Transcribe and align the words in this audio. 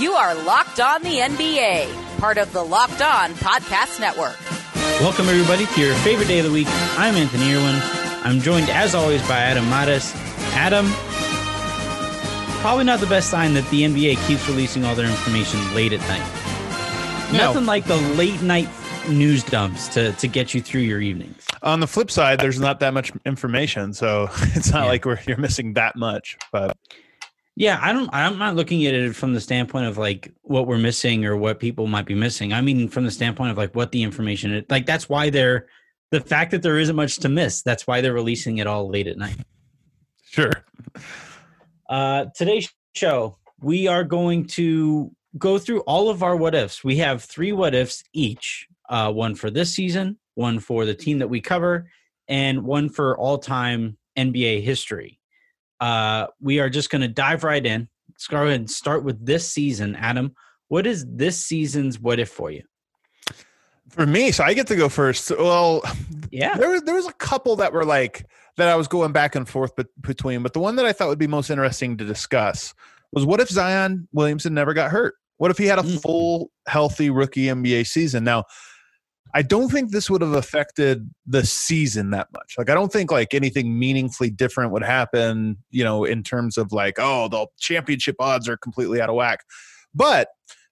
You 0.00 0.12
are 0.14 0.34
Locked 0.44 0.80
On 0.80 1.02
the 1.02 1.18
NBA, 1.18 2.18
part 2.18 2.38
of 2.38 2.52
the 2.52 2.62
Locked 2.64 3.02
On 3.02 3.32
Podcast 3.34 4.00
Network. 4.00 4.36
Welcome, 5.00 5.28
everybody, 5.28 5.66
to 5.66 5.80
your 5.80 5.94
favorite 5.96 6.26
day 6.28 6.38
of 6.38 6.46
the 6.46 6.50
week. 6.52 6.66
I'm 6.96 7.14
Anthony 7.16 7.52
Irwin. 7.52 7.76
I'm 8.24 8.40
joined, 8.40 8.70
as 8.70 8.94
always, 8.94 9.20
by 9.28 9.36
Adam 9.38 9.68
Mares. 9.68 10.12
Adam, 10.54 10.86
probably 12.62 12.84
not 12.84 13.00
the 13.00 13.06
best 13.06 13.28
sign 13.30 13.52
that 13.54 13.68
the 13.70 13.82
NBA 13.82 14.26
keeps 14.26 14.48
releasing 14.48 14.84
all 14.84 14.94
their 14.94 15.06
information 15.08 15.74
late 15.74 15.92
at 15.92 16.00
night. 16.08 17.32
No. 17.32 17.48
Nothing 17.52 17.66
like 17.66 17.84
the 17.84 17.96
late 18.16 18.40
night 18.40 18.68
news 19.08 19.44
dumps 19.44 19.88
to, 19.88 20.12
to 20.12 20.26
get 20.28 20.54
you 20.54 20.62
through 20.62 20.82
your 20.82 21.00
evenings. 21.02 21.46
On 21.62 21.80
the 21.80 21.86
flip 21.86 22.10
side, 22.10 22.40
there's 22.40 22.58
not 22.60 22.80
that 22.80 22.94
much 22.94 23.12
information, 23.26 23.92
so 23.92 24.28
it's 24.54 24.72
not 24.72 24.84
Yeah. 24.84 24.88
like 24.88 25.04
we're 25.04 25.18
you're 25.26 25.36
missing 25.36 25.74
that 25.74 25.94
much. 25.96 26.38
But 26.52 26.76
Yeah, 27.60 27.78
I 27.82 27.92
don't. 27.92 28.08
I'm 28.10 28.38
not 28.38 28.56
looking 28.56 28.86
at 28.86 28.94
it 28.94 29.14
from 29.14 29.34
the 29.34 29.40
standpoint 29.40 29.84
of 29.84 29.98
like 29.98 30.32
what 30.40 30.66
we're 30.66 30.78
missing 30.78 31.26
or 31.26 31.36
what 31.36 31.58
people 31.58 31.86
might 31.88 32.06
be 32.06 32.14
missing. 32.14 32.54
I 32.54 32.62
mean, 32.62 32.88
from 32.88 33.04
the 33.04 33.10
standpoint 33.10 33.50
of 33.50 33.58
like 33.58 33.74
what 33.74 33.92
the 33.92 34.02
information 34.02 34.54
is. 34.54 34.64
Like 34.70 34.86
that's 34.86 35.10
why 35.10 35.28
they're 35.28 35.66
the 36.10 36.22
fact 36.22 36.52
that 36.52 36.62
there 36.62 36.78
isn't 36.78 36.96
much 36.96 37.18
to 37.18 37.28
miss. 37.28 37.60
That's 37.60 37.86
why 37.86 38.00
they're 38.00 38.14
releasing 38.14 38.56
it 38.56 38.66
all 38.66 38.88
late 38.88 39.06
at 39.06 39.18
night. 39.18 39.36
sure, 40.24 40.64
Uh, 41.86 42.24
today's 42.34 42.72
show, 42.94 43.36
we 43.60 43.86
are 43.86 44.04
going 44.04 44.46
to 44.46 45.14
go 45.36 45.58
through 45.58 45.80
all 45.80 46.08
of 46.08 46.22
our 46.22 46.36
what 46.36 46.54
ifs. 46.54 46.82
We 46.82 46.96
have 46.96 47.22
three 47.22 47.52
what 47.52 47.74
ifs 47.74 48.02
each. 48.14 48.68
Uh, 48.88 49.12
one 49.12 49.34
for 49.34 49.50
this 49.50 49.74
season, 49.74 50.18
one 50.34 50.60
for 50.60 50.86
the 50.86 50.94
team 50.94 51.18
that 51.18 51.28
we 51.28 51.42
cover, 51.42 51.90
and 52.26 52.64
one 52.64 52.88
for 52.88 53.18
all 53.18 53.36
time 53.36 53.98
NBA 54.16 54.62
history. 54.62 55.19
Uh, 55.80 56.26
we 56.40 56.60
are 56.60 56.68
just 56.70 56.90
going 56.90 57.02
to 57.02 57.08
dive 57.08 57.42
right 57.44 57.64
in. 57.64 57.88
Let's 58.10 58.26
go 58.26 58.42
ahead 58.44 58.60
and 58.60 58.70
start 58.70 59.02
with 59.04 59.24
this 59.24 59.48
season. 59.48 59.96
Adam, 59.96 60.34
what 60.68 60.86
is 60.86 61.06
this 61.08 61.38
season's 61.42 61.98
what 61.98 62.18
if 62.18 62.28
for 62.30 62.50
you? 62.50 62.62
for 63.88 64.06
me, 64.06 64.30
so 64.30 64.44
I 64.44 64.54
get 64.54 64.68
to 64.68 64.76
go 64.76 64.88
first. 64.88 65.30
Well, 65.36 65.82
Yeah. 66.30 66.54
there 66.56 66.70
was 66.70 66.82
there 66.82 66.94
was 66.94 67.08
a 67.08 67.12
couple 67.14 67.56
that 67.56 67.72
were 67.72 67.84
like 67.84 68.24
that 68.56 68.68
I 68.68 68.76
was 68.76 68.86
going 68.86 69.10
back 69.10 69.34
and 69.34 69.48
forth 69.48 69.74
bet- 69.74 69.86
between, 70.00 70.42
but 70.44 70.52
the 70.52 70.60
one 70.60 70.76
that 70.76 70.86
I 70.86 70.92
thought 70.92 71.08
would 71.08 71.18
be 71.18 71.26
most 71.26 71.50
interesting 71.50 71.96
to 71.96 72.04
discuss 72.04 72.72
was 73.12 73.24
what 73.26 73.40
if 73.40 73.48
Zion 73.48 74.06
Williamson 74.12 74.54
never 74.54 74.74
got 74.74 74.92
hurt? 74.92 75.14
What 75.38 75.50
if 75.50 75.58
he 75.58 75.66
had 75.66 75.78
a 75.80 75.82
Mm. 75.82 76.00
full, 76.02 76.52
healthy 76.68 77.10
rookie 77.10 77.46
NBA 77.48 77.82
season? 77.84 78.22
Now, 78.22 78.44
I 79.32 79.42
don't 79.42 79.68
think 79.68 79.90
this 79.90 80.10
would 80.10 80.22
have 80.22 80.34
affected 80.34 81.08
the 81.26 81.46
season 81.46 82.10
that 82.10 82.28
much. 82.32 82.54
Like, 82.58 82.68
I 82.68 82.74
don't 82.74 82.92
think 82.92 83.12
like 83.12 83.32
anything 83.32 83.78
meaningfully 83.78 84.30
different 84.30 84.72
would 84.72 84.82
happen, 84.82 85.56
you 85.70 85.84
know, 85.84 86.04
in 86.04 86.22
terms 86.22 86.58
of 86.58 86.72
like, 86.72 86.94
oh, 86.98 87.28
the 87.28 87.46
championship 87.58 88.16
odds 88.18 88.48
are 88.48 88.56
completely 88.56 89.00
out 89.00 89.08
of 89.08 89.14
whack. 89.14 89.40
But 89.94 90.28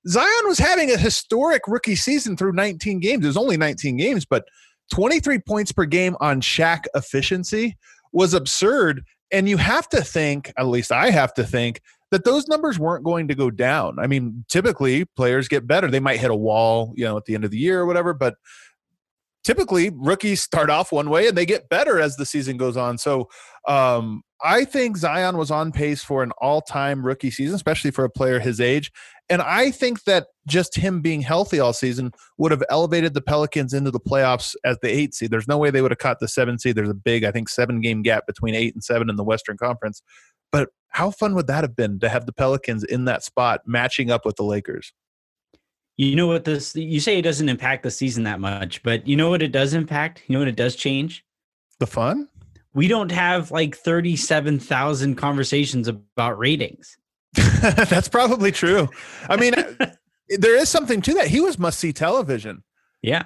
Zion 0.09 0.47
was 0.47 0.59
having 0.59 0.91
a 0.91 0.97
historic 0.97 1.63
rookie 1.69 1.97
season 1.97 2.37
through 2.37 2.53
19 2.53 3.01
games. 3.01 3.25
It 3.25 3.29
was 3.29 3.37
only 3.37 3.57
19 3.57 3.97
games, 3.97 4.25
but 4.25 4.45
23 4.93 5.39
points 5.41 5.71
per 5.71 5.85
game 5.85 6.17
on 6.21 6.41
Shaq 6.41 6.85
efficiency 6.95 7.77
was 8.13 8.35
absurd. 8.35 9.05
And 9.31 9.49
you 9.49 9.59
have 9.59 9.89
to 9.91 10.03
think, 10.03 10.53
at 10.57 10.67
least 10.67 10.91
I 10.91 11.11
have 11.11 11.35
to 11.35 11.45
think, 11.45 11.81
that 12.11 12.25
those 12.25 12.49
numbers 12.49 12.79
weren't 12.79 13.05
going 13.05 13.29
to 13.29 13.35
go 13.35 13.51
down. 13.51 13.99
I 13.99 14.07
mean, 14.07 14.45
typically 14.49 15.05
players 15.05 15.49
get 15.49 15.67
better. 15.67 15.89
They 15.91 16.01
might 16.01 16.21
hit 16.21 16.31
a 16.31 16.37
wall, 16.37 16.93
you 16.97 17.05
know, 17.05 17.17
at 17.17 17.27
the 17.27 17.35
end 17.35 17.45
of 17.45 17.51
the 17.51 17.59
year 17.59 17.81
or 17.81 17.87
whatever, 17.87 18.15
but 18.15 18.35
typically 19.45 19.91
rookies 19.95 20.43
start 20.43 20.69
off 20.69 20.93
one 20.93 21.09
way 21.09 21.27
and 21.27 21.37
they 21.37 21.47
get 21.47 21.69
better 21.69 22.01
as 22.01 22.17
the 22.17 22.27
season 22.27 22.57
goes 22.57 22.77
on. 22.77 22.99
So 22.99 23.29
um, 23.67 24.23
I 24.43 24.65
think 24.65 24.97
Zion 24.97 25.37
was 25.37 25.51
on 25.51 25.73
pace 25.73 26.03
for 26.03 26.23
an 26.23 26.33
all 26.41 26.61
time 26.61 27.05
rookie 27.05 27.31
season, 27.31 27.55
especially 27.55 27.91
for 27.91 28.05
a 28.05 28.11
player 28.11 28.41
his 28.41 28.61
age. 28.61 28.91
And 29.31 29.43
I 29.43 29.71
think 29.71 30.05
that 30.05 30.29
just 30.47 30.77
him 30.77 31.03
being 31.03 31.21
healthy 31.21 31.61
all 31.61 31.73
season 31.73 32.13
would 32.39 32.51
have 32.51 32.63
elevated 32.71 33.15
the 33.15 33.21
Pelicans 33.21 33.75
into 33.75 33.91
the 33.91 34.01
playoffs 34.01 34.55
as 34.65 34.79
the 34.81 34.89
eight 34.89 35.15
seed. 35.15 35.31
There's 35.31 35.49
no 35.49 35.59
way 35.59 35.71
they 35.71 35.83
would 35.83 35.91
have 35.91 35.99
caught 35.99 36.21
the 36.21 36.29
seven 36.29 36.59
seed. 36.59 36.77
There's 36.77 36.89
a 36.89 36.95
big, 36.95 37.25
I 37.25 37.31
think, 37.31 37.49
seven 37.49 37.81
game 37.81 38.03
gap 38.03 38.27
between 38.27 38.55
eight 38.55 38.75
and 38.75 38.83
seven 38.83 39.11
in 39.11 39.17
the 39.17 39.25
Western 39.25 39.59
Conference. 39.59 40.03
But 40.51 40.71
how 40.91 41.11
fun 41.11 41.35
would 41.35 41.47
that 41.47 41.65
have 41.65 41.77
been 41.77 41.99
to 42.01 42.09
have 42.09 42.27
the 42.27 42.33
Pelicans 42.33 42.85
in 42.85 43.05
that 43.07 43.23
spot 43.23 43.63
matching 43.67 44.11
up 44.11 44.25
with 44.25 44.37
the 44.37 44.45
Lakers? 44.45 44.93
You 45.97 46.15
know 46.15 46.27
what 46.29 46.45
this? 46.45 46.77
You 46.77 47.01
say 47.01 47.19
it 47.19 47.23
doesn't 47.23 47.49
impact 47.49 47.83
the 47.83 47.91
season 47.91 48.25
that 48.25 48.41
much, 48.41 48.83
but 48.83 49.07
you 49.07 49.17
know 49.17 49.31
what 49.31 49.43
it 49.43 49.53
does 49.53 49.75
impact? 49.75 50.23
You 50.27 50.35
know 50.35 50.39
what 50.39 50.49
it 50.49 50.57
does 50.57 50.77
change? 50.77 51.25
The 51.81 51.87
fun? 51.87 52.29
we 52.79 52.87
don't 52.87 53.11
have 53.11 53.51
like 53.51 53.77
37,000 53.77 55.17
conversations 55.17 55.89
about 55.89 56.39
ratings. 56.39 56.97
That's 57.61 58.09
probably 58.09 58.53
true. 58.53 58.89
I 59.29 59.37
mean, 59.37 59.55
there 60.29 60.57
is 60.57 60.69
something 60.69 61.01
to 61.03 61.15
that. 61.15 61.27
He 61.27 61.41
was 61.41 61.59
must 61.59 61.79
see 61.79 61.93
television. 61.93 62.63
Yeah. 63.03 63.25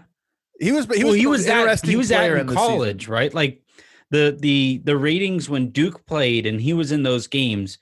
He 0.60 0.72
was. 0.72 0.86
He 0.86 1.02
well, 1.02 1.12
was. 1.12 1.20
he 1.20 1.26
was 1.26 1.46
that 1.46 1.84
he 1.84 1.96
was 1.96 2.08
player 2.08 2.34
in 2.36 2.42
in 2.42 2.46
the 2.46 2.52
season. 2.52 2.66
college, 2.66 3.08
right? 3.08 3.34
Like 3.34 3.61
the 4.12 4.36
the 4.38 4.80
the 4.84 4.96
ratings 4.96 5.48
when 5.48 5.70
Duke 5.70 6.06
played 6.06 6.46
and 6.46 6.60
he 6.60 6.72
was 6.74 6.92
in 6.92 7.02
those 7.02 7.26
games 7.26 7.78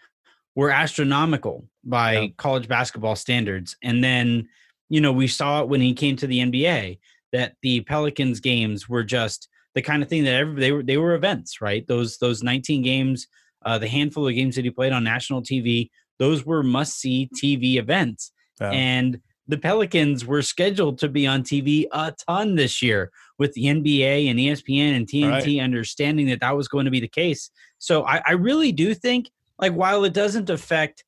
were 0.55 0.71
astronomical 0.71 1.67
by 1.85 2.13
Yeah. 2.13 2.27
college 2.39 2.69
basketball 2.69 3.17
standards. 3.17 3.77
And 3.83 4.03
then, 4.03 4.49
you 4.89 5.01
know, 5.01 5.13
we 5.13 5.27
saw 5.27 5.61
it 5.61 5.69
when 5.69 5.81
he 5.81 5.93
came 5.93 6.17
to 6.17 6.27
the 6.27 6.39
NBA 6.41 6.99
that 7.33 7.55
the 7.63 7.81
Pelicans 7.83 8.41
games 8.41 8.89
were 8.89 9.05
just 9.05 9.49
the 9.75 9.83
kind 9.83 10.03
of 10.03 10.09
thing 10.09 10.25
that 10.25 10.35
every, 10.35 10.61
they 10.61 10.73
were 10.73 10.83
they 10.83 10.97
were 10.97 11.15
events, 11.15 11.61
right? 11.61 11.87
Those 11.87 12.19
those 12.19 12.43
19 12.43 12.83
games, 12.83 13.27
uh, 13.65 13.79
the 13.79 13.89
handful 13.89 14.27
of 14.27 14.35
games 14.35 14.55
that 14.57 14.65
he 14.65 14.71
played 14.71 14.93
on 14.93 15.05
national 15.05 15.43
TV, 15.43 15.91
those 16.19 16.47
were 16.47 16.63
must 16.63 16.99
see 16.99 17.29
TV 17.35 17.77
events. 17.77 18.33
Yeah. 18.61 18.71
And 18.71 19.21
the 19.51 19.59
Pelicans 19.59 20.25
were 20.25 20.43
scheduled 20.43 20.99
to 20.99 21.09
be 21.09 21.27
on 21.27 21.43
TV 21.43 21.87
a 21.93 22.15
ton 22.29 22.55
this 22.55 22.81
year 22.81 23.11
with 23.39 23.53
the 23.55 23.65
NBA 23.65 24.31
and 24.31 24.39
ESPN 24.39 24.97
and 24.97 25.07
TNT 25.07 25.61
understanding 25.61 26.27
that 26.29 26.41
that 26.41 26.57
was 26.57 26.69
going 26.69 26.85
to 26.85 26.91
be 26.91 27.01
the 27.01 27.09
case. 27.09 27.51
So 27.79 28.05
I, 28.05 28.23
I 28.27 28.33
really 28.33 28.71
do 28.71 28.95
think, 28.95 29.31
like, 29.59 29.73
while 29.73 30.05
it 30.05 30.13
doesn't 30.13 30.51
affect 30.51 31.05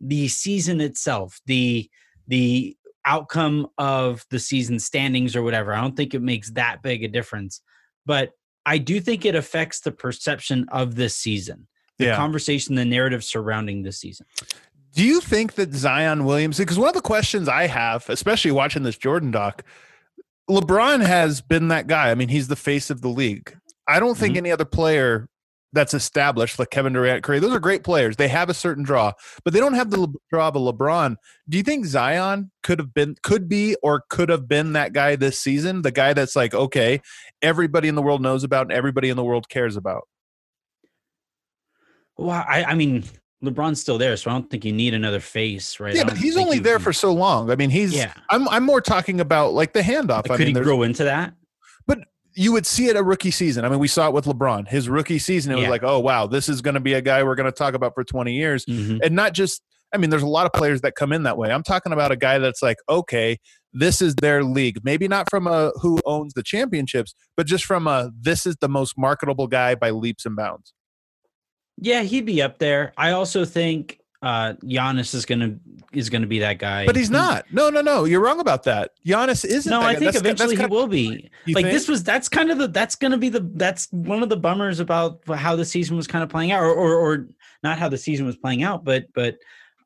the 0.00 0.28
season 0.28 0.80
itself, 0.80 1.40
the 1.46 1.90
the 2.28 2.76
outcome 3.06 3.66
of 3.76 4.24
the 4.30 4.38
season 4.38 4.78
standings 4.78 5.34
or 5.34 5.42
whatever, 5.42 5.72
I 5.74 5.80
don't 5.80 5.96
think 5.96 6.14
it 6.14 6.22
makes 6.22 6.50
that 6.52 6.82
big 6.82 7.02
a 7.02 7.08
difference. 7.08 7.60
But 8.06 8.32
I 8.64 8.78
do 8.78 9.00
think 9.00 9.24
it 9.24 9.34
affects 9.34 9.80
the 9.80 9.90
perception 9.90 10.66
of 10.70 10.94
this 10.94 11.16
season, 11.16 11.66
the 11.98 12.06
Yeah. 12.06 12.16
conversation, 12.16 12.76
the 12.76 12.84
narrative 12.84 13.24
surrounding 13.24 13.82
this 13.82 13.98
season. 13.98 14.26
Do 14.92 15.04
you 15.04 15.20
think 15.20 15.54
that 15.54 15.72
Zion 15.72 16.24
Williamson? 16.24 16.64
Because 16.64 16.78
one 16.78 16.88
of 16.88 16.94
the 16.94 17.00
questions 17.00 17.48
I 17.48 17.66
have, 17.66 18.08
especially 18.08 18.50
watching 18.50 18.82
this 18.82 18.98
Jordan 18.98 19.30
doc, 19.30 19.62
LeBron 20.48 21.04
has 21.06 21.40
been 21.40 21.68
that 21.68 21.86
guy. 21.86 22.10
I 22.10 22.14
mean, 22.16 22.28
he's 22.28 22.48
the 22.48 22.56
face 22.56 22.90
of 22.90 23.00
the 23.00 23.08
league. 23.08 23.56
I 23.86 24.00
don't 24.00 24.18
think 24.18 24.34
Mhm. 24.34 24.38
any 24.38 24.50
other 24.52 24.64
player 24.64 25.28
that's 25.72 25.94
established, 25.94 26.58
like 26.58 26.70
Kevin 26.70 26.92
Durant, 26.92 27.22
Curry, 27.22 27.38
those 27.38 27.54
are 27.54 27.60
great 27.60 27.84
players. 27.84 28.16
They 28.16 28.26
have 28.26 28.48
a 28.48 28.54
certain 28.54 28.82
draw, 28.82 29.12
but 29.44 29.52
they 29.52 29.60
don't 29.60 29.74
have 29.74 29.90
the 29.90 30.00
le- 30.00 30.12
draw 30.28 30.48
of 30.48 30.56
a 30.56 30.58
LeBron. 30.58 31.14
Do 31.48 31.56
you 31.56 31.62
think 31.62 31.86
Zion 31.86 32.50
could 32.64 32.80
have 32.80 32.92
been, 32.92 33.14
could 33.22 33.48
be, 33.48 33.76
or 33.80 34.02
could 34.10 34.28
have 34.30 34.48
been 34.48 34.72
that 34.72 34.92
guy 34.92 35.14
this 35.14 35.38
season? 35.40 35.82
The 35.82 35.92
guy 35.92 36.12
that's 36.12 36.34
like, 36.34 36.52
okay, 36.54 37.00
everybody 37.40 37.86
in 37.86 37.94
the 37.94 38.02
world 38.02 38.20
knows 38.20 38.42
about, 38.42 38.62
and 38.62 38.72
everybody 38.72 39.10
in 39.10 39.16
the 39.16 39.22
world 39.22 39.48
cares 39.48 39.76
about. 39.76 40.08
Well, 42.16 42.44
I, 42.48 42.64
I 42.64 42.74
mean, 42.74 43.04
LeBron's 43.44 43.80
still 43.80 43.96
there, 43.98 44.16
so 44.16 44.30
I 44.30 44.34
don't 44.34 44.50
think 44.50 44.64
you 44.64 44.72
need 44.72 44.92
another 44.94 45.20
face, 45.20 45.80
right? 45.80 45.94
Yeah, 45.94 46.04
but 46.04 46.16
he's 46.18 46.36
only 46.36 46.58
there 46.58 46.76
can- 46.76 46.84
for 46.84 46.92
so 46.92 47.12
long. 47.12 47.50
I 47.50 47.56
mean, 47.56 47.70
he's. 47.70 47.94
Yeah. 47.94 48.12
I'm. 48.30 48.48
I'm 48.48 48.64
more 48.64 48.80
talking 48.80 49.20
about 49.20 49.52
like 49.54 49.72
the 49.72 49.80
handoff. 49.80 50.30
I 50.30 50.36
Could 50.36 50.46
mean, 50.46 50.56
he 50.56 50.62
grow 50.62 50.82
into 50.82 51.04
that? 51.04 51.34
But 51.86 52.00
you 52.34 52.52
would 52.52 52.66
see 52.66 52.88
it 52.88 52.96
a 52.96 53.02
rookie 53.02 53.30
season. 53.30 53.64
I 53.64 53.68
mean, 53.70 53.78
we 53.78 53.88
saw 53.88 54.06
it 54.08 54.12
with 54.12 54.26
LeBron. 54.26 54.68
His 54.68 54.88
rookie 54.88 55.18
season, 55.18 55.52
it 55.52 55.56
was 55.56 55.68
like, 55.68 55.82
oh 55.82 55.98
wow, 56.00 56.26
this 56.26 56.48
is 56.48 56.60
going 56.60 56.74
to 56.74 56.80
be 56.80 56.92
a 56.94 57.00
guy 57.02 57.22
we're 57.22 57.34
going 57.34 57.50
to 57.50 57.56
talk 57.56 57.74
about 57.74 57.94
for 57.94 58.04
20 58.04 58.32
years, 58.34 58.64
Mhm. 58.66 59.00
and 59.02 59.14
not 59.16 59.32
just. 59.32 59.62
I 59.92 59.96
mean, 59.96 60.08
there's 60.10 60.22
a 60.22 60.26
lot 60.28 60.46
of 60.46 60.52
players 60.52 60.82
that 60.82 60.94
come 60.94 61.12
in 61.12 61.24
that 61.24 61.36
way. 61.36 61.50
I'm 61.50 61.64
talking 61.64 61.92
about 61.92 62.12
a 62.12 62.16
guy 62.16 62.38
that's 62.38 62.62
like, 62.62 62.76
okay, 62.88 63.38
this 63.72 64.00
is 64.00 64.14
their 64.14 64.44
league. 64.44 64.78
Maybe 64.84 65.08
not 65.08 65.28
from 65.28 65.48
a 65.48 65.72
who 65.80 65.98
owns 66.04 66.32
the 66.34 66.44
championships, 66.44 67.12
but 67.36 67.44
just 67.46 67.64
from 67.64 67.88
a 67.88 68.10
this 68.20 68.46
is 68.46 68.54
the 68.60 68.68
most 68.68 68.94
marketable 68.96 69.48
guy 69.48 69.74
by 69.74 69.90
leaps 69.90 70.24
and 70.26 70.36
bounds. 70.36 70.72
Yeah, 71.80 72.02
he'd 72.02 72.26
be 72.26 72.42
up 72.42 72.58
there. 72.58 72.92
I 72.96 73.12
also 73.12 73.44
think 73.44 73.98
uh 74.22 74.52
Giannis 74.64 75.14
is 75.14 75.24
gonna 75.24 75.56
is 75.92 76.10
gonna 76.10 76.26
be 76.26 76.40
that 76.40 76.58
guy. 76.58 76.84
But 76.84 76.94
he's 76.94 77.10
not. 77.10 77.46
No, 77.52 77.70
no, 77.70 77.80
no. 77.80 78.04
You're 78.04 78.20
wrong 78.20 78.38
about 78.38 78.64
that. 78.64 78.90
Giannis 79.06 79.44
isn't. 79.44 79.70
No, 79.70 79.80
I 79.80 79.94
think 79.94 80.12
That's- 80.12 80.22
that's 80.22 80.40
eventually 80.40 80.56
he 80.56 80.66
will 80.66 80.86
be. 80.86 81.30
Like 81.46 81.64
think? 81.64 81.68
this 81.68 81.88
was 81.88 82.04
that's 82.04 82.28
kind 82.28 82.50
of 82.50 82.58
the 82.58 82.68
that's 82.68 82.94
gonna 82.96 83.16
be 83.18 83.30
the 83.30 83.40
that's 83.54 83.88
one 83.92 84.22
of 84.22 84.28
the 84.28 84.36
bummers 84.36 84.78
about 84.78 85.20
how 85.34 85.56
the 85.56 85.64
season 85.64 85.96
was 85.96 86.06
kind 86.06 86.22
of 86.22 86.28
playing 86.28 86.52
out, 86.52 86.62
or 86.62 86.72
or, 86.74 86.94
or 86.96 87.28
not 87.62 87.78
how 87.78 87.88
the 87.88 87.98
season 87.98 88.26
was 88.26 88.36
playing 88.36 88.62
out, 88.62 88.84
but 88.84 89.06
but 89.14 89.36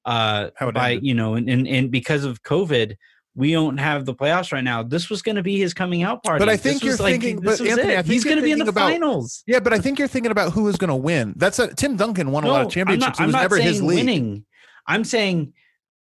uh 0.05 0.51
How 0.57 0.71
by 0.73 0.91
ended. 0.95 1.07
you 1.07 1.15
know 1.15 1.35
and, 1.35 1.49
and 1.49 1.67
and 1.69 1.91
because 1.91 2.25
of 2.25 2.43
COVID. 2.43 2.97
We 3.37 3.53
don't 3.53 3.79
have 3.79 4.05
the 4.05 4.15
playoffs 4.15 4.53
right 4.53 4.63
now. 4.63 4.83
This 4.85 5.11
was 5.11 5.21
going 5.21 5.35
to 5.37 5.43
be 5.43 5.59
his 5.59 5.75
coming 5.75 6.03
out 6.05 6.23
party. 6.23 6.39
But 6.39 6.49
I 6.49 6.53
This 6.55 6.63
think 6.63 6.83
you're 6.85 6.93
was 6.93 7.01
like- 7.01 7.21
thinking- 7.21 7.41
this 7.41 7.59
but 7.61 7.69
Anthony, 7.69 7.93
it. 7.95 7.99
I 7.99 8.03
think 8.03 8.13
he's 8.13 8.25
you're 8.25 8.31
going 8.35 8.43
to 8.43 8.45
be 8.45 8.53
in 8.53 8.59
the 8.61 8.69
about- 8.69 8.91
finals. 8.91 9.43
Yeah, 9.47 9.59
but 9.61 9.73
I 9.73 9.79
think 9.79 9.99
you're 9.99 10.07
thinking 10.09 10.31
about 10.31 10.53
who 10.53 10.69
is 10.69 10.77
going 10.77 10.89
to 10.91 10.95
win. 10.97 11.35
That's 11.37 11.59
a, 11.59 11.75
Tim 11.75 11.97
Duncan 11.97 12.31
won 12.31 12.45
a 12.45 12.49
lot 12.49 12.61
of 12.61 12.67
I'm 12.67 12.71
championships. 12.71 13.19
not, 13.19 13.21
it 13.21 13.23
I'm 13.23 13.27
was 13.29 13.33
not 13.35 13.43
never 13.43 13.57
saying 13.57 13.69
his 13.69 13.83
league. 13.83 13.99
winning. 13.99 14.45
I'm 14.87 15.03
saying 15.05 15.53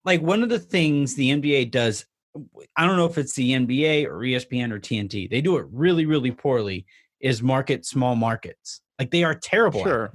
like 0.05 0.21
one 0.23 0.43
of 0.45 0.49
the 0.49 0.59
things 0.61 1.17
the 1.17 1.31
NBA 1.31 1.71
does, 1.73 2.05
I 2.77 2.87
don't 2.87 2.97
know 2.97 3.07
if 3.07 3.19
it's 3.19 3.35
the 3.35 3.53
NBA 3.53 4.07
or 4.07 4.19
ESPN 4.19 4.71
or 4.73 4.79
TNT, 4.79 5.29
they 5.29 5.41
do 5.41 5.57
it 5.57 5.67
really, 5.73 6.07
really 6.07 6.31
poorly, 6.31 6.87
is 7.21 7.43
market 7.43 7.85
small 7.87 8.15
markets. 8.15 8.81
Like 8.99 9.11
they 9.11 9.25
are 9.25 9.35
terrible. 9.35 9.83
Sure. 9.83 10.13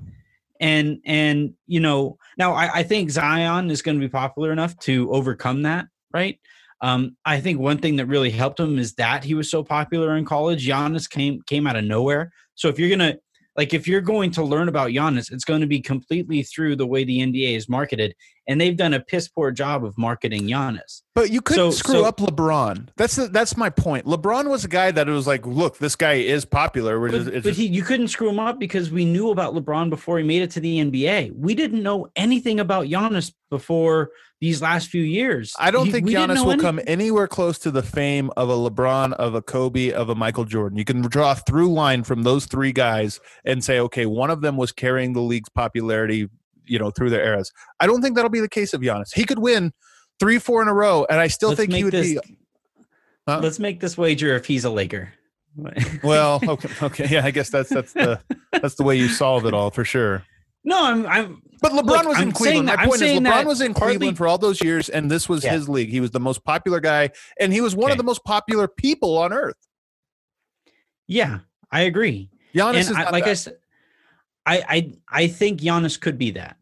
And 0.61 0.99
and 1.05 1.53
you 1.67 1.79
know, 1.79 2.17
now 2.37 2.53
I, 2.53 2.69
I 2.79 2.83
think 2.83 3.09
Zion 3.09 3.71
is 3.71 3.81
going 3.81 3.99
to 3.99 4.05
be 4.05 4.09
popular 4.09 4.51
enough 4.51 4.77
to 4.79 5.11
overcome 5.11 5.63
that, 5.63 5.87
right? 6.13 6.37
Um, 6.81 7.17
I 7.25 7.39
think 7.39 7.59
one 7.59 7.77
thing 7.77 7.97
that 7.97 8.05
really 8.05 8.29
helped 8.29 8.59
him 8.59 8.79
is 8.79 8.93
that 8.95 9.23
he 9.23 9.33
was 9.33 9.51
so 9.51 9.63
popular 9.63 10.15
in 10.15 10.25
college. 10.25 10.65
Giannis 10.65 11.09
came 11.09 11.41
came 11.45 11.67
out 11.67 11.75
of 11.75 11.83
nowhere. 11.83 12.31
So 12.55 12.69
if 12.69 12.79
you're 12.79 12.89
gonna 12.89 13.17
like 13.57 13.73
if 13.73 13.87
you're 13.87 14.01
going 14.01 14.31
to 14.31 14.43
learn 14.43 14.69
about 14.69 14.91
Giannis, 14.91 15.31
it's 15.31 15.43
going 15.43 15.61
to 15.61 15.67
be 15.67 15.81
completely 15.81 16.43
through 16.43 16.77
the 16.77 16.87
way 16.87 17.03
the 17.03 17.19
NBA 17.19 17.57
is 17.57 17.67
marketed, 17.67 18.15
and 18.49 18.59
they've 18.59 18.75
done 18.75 18.95
a 18.95 18.99
piss 18.99 19.27
poor 19.27 19.51
job 19.51 19.85
of 19.85 19.95
marketing 19.95 20.47
Giannis. 20.47 21.03
But 21.13 21.29
you 21.29 21.39
couldn't 21.39 21.71
so, 21.71 21.77
screw 21.77 21.99
so, 21.99 22.05
up 22.05 22.17
LeBron. 22.17 22.89
That's 22.97 23.15
the, 23.15 23.27
that's 23.27 23.55
my 23.55 23.69
point. 23.69 24.07
LeBron 24.07 24.49
was 24.49 24.65
a 24.65 24.67
guy 24.67 24.89
that 24.89 25.07
it 25.07 25.11
was 25.11 25.27
like, 25.27 25.45
look, 25.45 25.77
this 25.77 25.95
guy 25.95 26.13
is 26.13 26.45
popular. 26.45 26.99
But, 26.99 27.11
just, 27.11 27.31
but 27.31 27.43
just, 27.43 27.59
he, 27.59 27.67
you 27.67 27.83
couldn't 27.83 28.07
screw 28.07 28.27
him 28.27 28.39
up 28.39 28.59
because 28.59 28.89
we 28.89 29.05
knew 29.05 29.29
about 29.29 29.53
LeBron 29.53 29.91
before 29.91 30.17
he 30.17 30.23
made 30.23 30.41
it 30.41 30.49
to 30.51 30.59
the 30.59 30.79
NBA. 30.79 31.35
We 31.35 31.53
didn't 31.53 31.83
know 31.83 32.07
anything 32.15 32.59
about 32.59 32.87
Giannis 32.87 33.31
before 33.51 34.09
these 34.41 34.61
last 34.63 34.87
few 34.89 35.03
years. 35.03 35.53
I 35.59 35.69
don't 35.69 35.87
he, 35.87 35.91
think 35.91 36.07
Giannis 36.07 36.43
will 36.43 36.53
anything. 36.53 36.59
come 36.59 36.79
anywhere 36.87 37.27
close 37.27 37.59
to 37.59 37.71
the 37.71 37.83
fame 37.83 38.31
of 38.35 38.49
a 38.49 38.53
LeBron, 38.53 39.13
of 39.13 39.35
a 39.35 39.43
Kobe, 39.43 39.91
of 39.91 40.09
a 40.09 40.15
Michael 40.15 40.45
Jordan. 40.45 40.77
You 40.77 40.85
can 40.85 41.01
draw 41.01 41.33
a 41.33 41.35
through 41.35 41.71
line 41.71 42.03
from 42.03 42.23
those 42.23 42.45
three 42.45 42.71
guys 42.71 43.19
and 43.45 43.63
say, 43.63 43.79
okay, 43.79 44.07
one 44.07 44.31
of 44.31 44.41
them 44.41 44.57
was 44.57 44.71
carrying 44.71 45.13
the 45.13 45.21
league's 45.21 45.49
popularity, 45.49 46.29
you 46.69 46.79
know, 46.79 46.91
through 46.91 47.09
their 47.09 47.25
eras. 47.25 47.51
I 47.79 47.87
don't 47.87 48.01
think 48.01 48.15
that'll 48.15 48.29
be 48.29 48.39
the 48.39 48.49
case 48.49 48.73
of 48.73 48.81
Giannis. 48.81 49.13
He 49.13 49.25
could 49.25 49.39
win 49.39 49.71
three, 50.19 50.39
four 50.39 50.61
in 50.61 50.67
a 50.67 50.73
row, 50.73 51.05
and 51.09 51.19
I 51.19 51.27
still 51.27 51.49
let's 51.49 51.59
think 51.59 51.73
he 51.73 51.83
would 51.83 51.93
this, 51.93 52.13
be. 52.13 52.37
Huh? 53.27 53.39
Let's 53.41 53.59
make 53.59 53.79
this 53.79 53.97
wager 53.97 54.35
if 54.35 54.45
he's 54.45 54.65
a 54.65 54.69
Laker. 54.69 55.13
well, 56.03 56.39
okay, 56.47 56.69
okay, 56.81 57.07
yeah, 57.09 57.25
I 57.25 57.31
guess 57.31 57.49
that's 57.49 57.69
that's 57.69 57.93
the 57.93 58.19
that's 58.61 58.75
the 58.75 58.83
way 58.83 58.95
you 58.95 59.07
solve 59.07 59.45
it 59.45 59.53
all 59.53 59.71
for 59.71 59.83
sure. 59.83 60.23
No, 60.63 60.83
I'm. 60.83 61.05
I'm 61.07 61.41
but 61.61 61.71
LeBron 61.73 61.85
look, 61.85 62.05
was 62.07 62.17
I'm 62.17 62.29
in 62.29 62.31
Cleveland. 62.31 62.67
My 62.67 62.85
point 62.85 63.01
is, 63.01 63.19
LeBron 63.19 63.45
was 63.45 63.61
in 63.61 63.73
partly, 63.73 63.97
Cleveland 63.97 64.17
for 64.17 64.27
all 64.27 64.37
those 64.37 64.61
years, 64.61 64.87
and 64.87 65.11
this 65.11 65.27
was 65.27 65.43
yeah. 65.43 65.51
his 65.51 65.67
league. 65.67 65.89
He 65.89 65.99
was 65.99 66.11
the 66.11 66.19
most 66.19 66.43
popular 66.45 66.79
guy, 66.79 67.09
and 67.39 67.51
he 67.51 67.59
was 67.59 67.75
one 67.75 67.85
okay. 67.85 67.93
of 67.93 67.97
the 67.97 68.03
most 68.03 68.23
popular 68.23 68.67
people 68.67 69.17
on 69.17 69.33
earth. 69.33 69.57
Yeah, 71.07 71.39
I 71.71 71.81
agree. 71.81 72.29
Giannis 72.55 72.87
and 72.87 72.97
I, 72.97 73.09
like 73.09 73.25
that. 73.25 73.31
I 73.31 73.33
said, 73.33 73.57
I, 74.45 74.63
I 74.69 74.93
I 75.23 75.27
think 75.27 75.61
Giannis 75.61 75.99
could 75.99 76.17
be 76.17 76.31
that. 76.31 76.57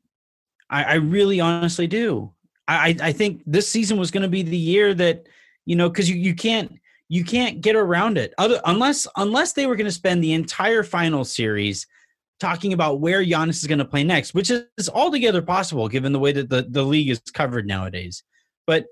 I, 0.69 0.83
I 0.83 0.93
really 0.95 1.39
honestly 1.39 1.87
do. 1.87 2.31
I 2.67 2.95
I 3.01 3.11
think 3.11 3.43
this 3.45 3.69
season 3.69 3.97
was 3.97 4.11
going 4.11 4.23
to 4.23 4.29
be 4.29 4.43
the 4.43 4.57
year 4.57 4.93
that 4.95 5.27
you 5.65 5.75
know 5.75 5.89
because 5.89 6.09
you 6.09 6.15
you 6.15 6.35
can't 6.35 6.79
you 7.09 7.23
can't 7.23 7.61
get 7.61 7.75
around 7.75 8.17
it 8.17 8.33
other 8.37 8.59
unless 8.65 9.07
unless 9.15 9.53
they 9.53 9.65
were 9.65 9.75
going 9.75 9.85
to 9.85 9.91
spend 9.91 10.23
the 10.23 10.33
entire 10.33 10.83
final 10.83 11.23
series 11.23 11.87
talking 12.39 12.73
about 12.73 12.99
where 12.99 13.23
Giannis 13.23 13.57
is 13.57 13.67
going 13.67 13.79
to 13.79 13.85
play 13.85 14.03
next, 14.03 14.33
which 14.33 14.51
is 14.51 14.89
altogether 14.93 15.41
possible 15.41 15.87
given 15.87 16.13
the 16.13 16.19
way 16.19 16.31
that 16.31 16.49
the, 16.49 16.67
the 16.69 16.83
league 16.83 17.09
is 17.09 17.19
covered 17.33 17.65
nowadays. 17.65 18.23
But 18.65 18.85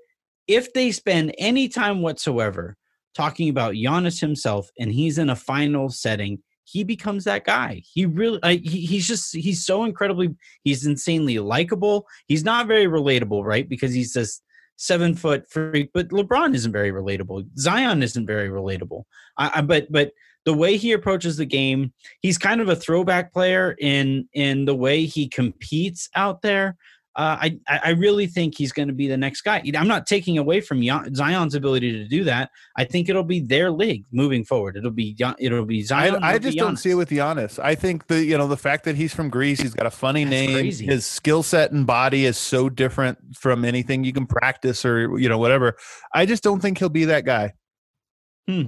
if 0.48 0.72
they 0.72 0.90
spend 0.90 1.34
any 1.38 1.68
time 1.68 2.02
whatsoever 2.02 2.76
talking 3.14 3.48
about 3.48 3.74
Giannis 3.74 4.20
himself 4.20 4.68
and 4.78 4.92
he's 4.92 5.18
in 5.18 5.30
a 5.30 5.36
final 5.36 5.88
setting, 5.88 6.42
he 6.66 6.84
becomes 6.84 7.24
that 7.24 7.44
guy. 7.44 7.82
He 7.92 8.06
really, 8.06 8.40
uh, 8.42 8.48
he, 8.48 8.86
he's 8.86 9.06
just, 9.06 9.34
he's 9.34 9.64
so 9.64 9.84
incredibly, 9.84 10.34
he's 10.64 10.84
insanely 10.84 11.38
likable. 11.38 12.06
He's 12.26 12.44
not 12.44 12.66
very 12.66 12.86
relatable, 12.86 13.44
right? 13.44 13.68
Because 13.68 13.94
he's 13.94 14.12
this 14.12 14.42
seven 14.76 15.14
foot 15.14 15.48
freak, 15.48 15.90
but 15.94 16.08
LeBron 16.08 16.54
isn't 16.54 16.72
very 16.72 16.90
relatable. 16.90 17.46
Zion 17.56 18.02
isn't 18.02 18.26
very 18.26 18.48
relatable. 18.48 19.04
I, 19.38 19.50
I 19.54 19.60
but, 19.62 19.90
but 19.90 20.10
the 20.44 20.54
way 20.54 20.76
he 20.76 20.92
approaches 20.92 21.36
the 21.36 21.46
game, 21.46 21.92
he's 22.20 22.38
kind 22.38 22.60
of 22.60 22.68
a 22.68 22.76
throwback 22.76 23.32
player 23.32 23.74
in 23.80 24.28
in 24.32 24.64
the 24.64 24.74
way 24.74 25.04
he 25.04 25.28
competes 25.28 26.08
out 26.14 26.40
there. 26.42 26.76
Uh, 27.16 27.38
I 27.40 27.58
I 27.82 27.90
really 27.92 28.26
think 28.26 28.58
he's 28.58 28.72
going 28.72 28.88
to 28.88 28.94
be 28.94 29.08
the 29.08 29.16
next 29.16 29.40
guy. 29.40 29.62
I'm 29.74 29.88
not 29.88 30.06
taking 30.06 30.36
away 30.36 30.60
from 30.60 30.82
Zion's 31.14 31.54
ability 31.54 31.90
to 31.92 32.04
do 32.06 32.24
that. 32.24 32.50
I 32.76 32.84
think 32.84 33.08
it'll 33.08 33.24
be 33.24 33.40
their 33.40 33.70
league 33.70 34.04
moving 34.12 34.44
forward. 34.44 34.76
It'll 34.76 34.90
be 34.90 35.16
it'll 35.38 35.64
be 35.64 35.82
Zion. 35.82 36.22
I, 36.22 36.34
I 36.34 36.38
just 36.38 36.58
don't 36.58 36.76
see 36.76 36.90
it 36.90 36.94
with 36.94 37.08
Giannis. 37.08 37.58
I 37.58 37.74
think 37.74 38.08
the 38.08 38.22
you 38.22 38.36
know 38.36 38.46
the 38.46 38.56
fact 38.58 38.84
that 38.84 38.96
he's 38.96 39.14
from 39.14 39.30
Greece, 39.30 39.60
he's 39.60 39.72
got 39.72 39.86
a 39.86 39.90
funny 39.90 40.24
That's 40.24 40.30
name. 40.30 40.52
Crazy. 40.52 40.84
His 40.84 41.06
skill 41.06 41.42
set 41.42 41.72
and 41.72 41.86
body 41.86 42.26
is 42.26 42.36
so 42.36 42.68
different 42.68 43.18
from 43.34 43.64
anything 43.64 44.04
you 44.04 44.12
can 44.12 44.26
practice 44.26 44.84
or 44.84 45.18
you 45.18 45.30
know 45.30 45.38
whatever. 45.38 45.78
I 46.12 46.26
just 46.26 46.42
don't 46.42 46.60
think 46.60 46.76
he'll 46.76 46.90
be 46.90 47.06
that 47.06 47.24
guy. 47.24 47.54
Hmm. 48.46 48.64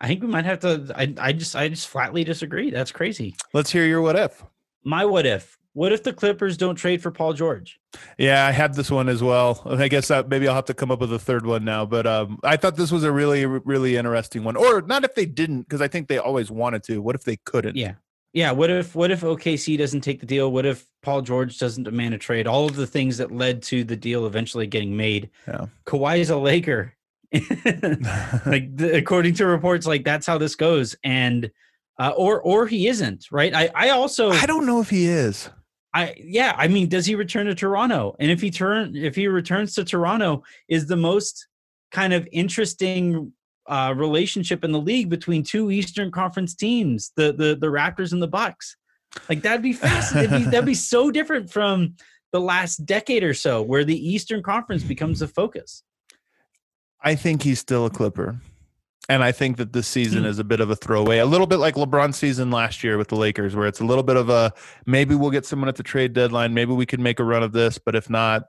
I 0.00 0.06
think 0.06 0.22
we 0.22 0.28
might 0.28 0.46
have 0.46 0.60
to. 0.60 0.90
I, 0.96 1.14
I 1.18 1.32
just 1.32 1.54
I 1.54 1.68
just 1.68 1.88
flatly 1.88 2.24
disagree. 2.24 2.70
That's 2.70 2.92
crazy. 2.92 3.36
Let's 3.52 3.70
hear 3.70 3.84
your 3.84 4.00
what 4.00 4.16
if. 4.16 4.42
My 4.84 5.04
what 5.04 5.26
if. 5.26 5.58
What 5.80 5.92
if 5.92 6.02
the 6.02 6.12
Clippers 6.12 6.58
don't 6.58 6.74
trade 6.74 7.00
for 7.02 7.10
Paul 7.10 7.32
George? 7.32 7.80
Yeah, 8.18 8.46
I 8.46 8.50
had 8.50 8.74
this 8.74 8.90
one 8.90 9.08
as 9.08 9.22
well. 9.22 9.62
I 9.64 9.88
guess 9.88 10.08
that 10.08 10.28
maybe 10.28 10.46
I'll 10.46 10.54
have 10.54 10.66
to 10.66 10.74
come 10.74 10.90
up 10.90 11.00
with 11.00 11.10
a 11.10 11.18
third 11.18 11.46
one 11.46 11.64
now. 11.64 11.86
But 11.86 12.06
um, 12.06 12.38
I 12.44 12.58
thought 12.58 12.76
this 12.76 12.92
was 12.92 13.02
a 13.02 13.10
really, 13.10 13.46
really 13.46 13.96
interesting 13.96 14.44
one. 14.44 14.56
Or 14.56 14.82
not 14.82 15.04
if 15.04 15.14
they 15.14 15.24
didn't, 15.24 15.62
because 15.62 15.80
I 15.80 15.88
think 15.88 16.08
they 16.08 16.18
always 16.18 16.50
wanted 16.50 16.82
to. 16.82 17.00
What 17.00 17.14
if 17.14 17.24
they 17.24 17.38
couldn't? 17.46 17.76
Yeah, 17.76 17.94
yeah. 18.34 18.52
What 18.52 18.68
if 18.68 18.94
what 18.94 19.10
if 19.10 19.22
OKC 19.22 19.78
doesn't 19.78 20.02
take 20.02 20.20
the 20.20 20.26
deal? 20.26 20.52
What 20.52 20.66
if 20.66 20.84
Paul 21.00 21.22
George 21.22 21.58
doesn't 21.58 21.84
demand 21.84 22.12
a 22.12 22.18
trade? 22.18 22.46
All 22.46 22.66
of 22.66 22.76
the 22.76 22.86
things 22.86 23.16
that 23.16 23.32
led 23.32 23.62
to 23.62 23.82
the 23.82 23.96
deal 23.96 24.26
eventually 24.26 24.66
getting 24.66 24.94
made. 24.94 25.30
Yeah. 25.48 25.64
Kawhi 25.86 26.18
is 26.18 26.28
a 26.28 26.36
Laker. 26.36 26.92
like 27.32 28.76
the, 28.76 28.90
according 28.98 29.32
to 29.36 29.46
reports, 29.46 29.86
like 29.86 30.04
that's 30.04 30.26
how 30.26 30.36
this 30.36 30.56
goes, 30.56 30.94
and 31.04 31.50
uh, 31.98 32.12
or 32.18 32.42
or 32.42 32.66
he 32.66 32.86
isn't 32.86 33.28
right. 33.32 33.54
I 33.54 33.70
I 33.74 33.88
also 33.88 34.28
I 34.28 34.44
don't 34.44 34.66
know 34.66 34.82
if 34.82 34.90
he 34.90 35.06
is. 35.06 35.48
I 35.92 36.14
yeah. 36.18 36.54
I 36.56 36.68
mean, 36.68 36.88
does 36.88 37.06
he 37.06 37.14
return 37.14 37.46
to 37.46 37.54
Toronto? 37.54 38.16
And 38.20 38.30
if 38.30 38.40
he 38.40 38.50
turn 38.50 38.94
if 38.94 39.16
he 39.16 39.28
returns 39.28 39.74
to 39.74 39.84
Toronto, 39.84 40.44
is 40.68 40.86
the 40.86 40.96
most 40.96 41.48
kind 41.90 42.12
of 42.12 42.28
interesting 42.30 43.32
uh, 43.66 43.94
relationship 43.96 44.64
in 44.64 44.72
the 44.72 44.80
league 44.80 45.08
between 45.08 45.42
two 45.42 45.70
Eastern 45.70 46.10
Conference 46.10 46.54
teams, 46.54 47.12
the 47.16 47.32
the 47.32 47.56
the 47.60 47.66
Raptors 47.66 48.12
and 48.12 48.22
the 48.22 48.28
Bucks. 48.28 48.76
Like 49.28 49.42
that'd 49.42 49.62
be 49.62 49.72
fascinating. 49.72 50.30
that'd, 50.30 50.44
be, 50.44 50.50
that'd 50.50 50.66
be 50.66 50.74
so 50.74 51.10
different 51.10 51.50
from 51.50 51.96
the 52.32 52.40
last 52.40 52.86
decade 52.86 53.24
or 53.24 53.34
so, 53.34 53.60
where 53.60 53.84
the 53.84 54.08
Eastern 54.08 54.42
Conference 54.42 54.84
becomes 54.84 55.18
the 55.18 55.28
focus. 55.28 55.82
I 57.02 57.14
think 57.14 57.42
he's 57.42 57.58
still 57.58 57.86
a 57.86 57.90
Clipper. 57.90 58.40
And 59.10 59.24
I 59.24 59.32
think 59.32 59.56
that 59.56 59.72
this 59.72 59.88
season 59.88 60.22
hmm. 60.22 60.28
is 60.28 60.38
a 60.38 60.44
bit 60.44 60.60
of 60.60 60.70
a 60.70 60.76
throwaway, 60.76 61.18
a 61.18 61.26
little 61.26 61.48
bit 61.48 61.56
like 61.56 61.74
LeBron's 61.74 62.16
season 62.16 62.52
last 62.52 62.84
year 62.84 62.96
with 62.96 63.08
the 63.08 63.16
Lakers, 63.16 63.56
where 63.56 63.66
it's 63.66 63.80
a 63.80 63.84
little 63.84 64.04
bit 64.04 64.16
of 64.16 64.30
a 64.30 64.52
maybe 64.86 65.16
we'll 65.16 65.32
get 65.32 65.44
someone 65.44 65.68
at 65.68 65.74
the 65.74 65.82
trade 65.82 66.12
deadline, 66.12 66.54
maybe 66.54 66.72
we 66.72 66.86
can 66.86 67.02
make 67.02 67.18
a 67.18 67.24
run 67.24 67.42
of 67.42 67.50
this, 67.50 67.76
but 67.76 67.96
if 67.96 68.08
not, 68.08 68.44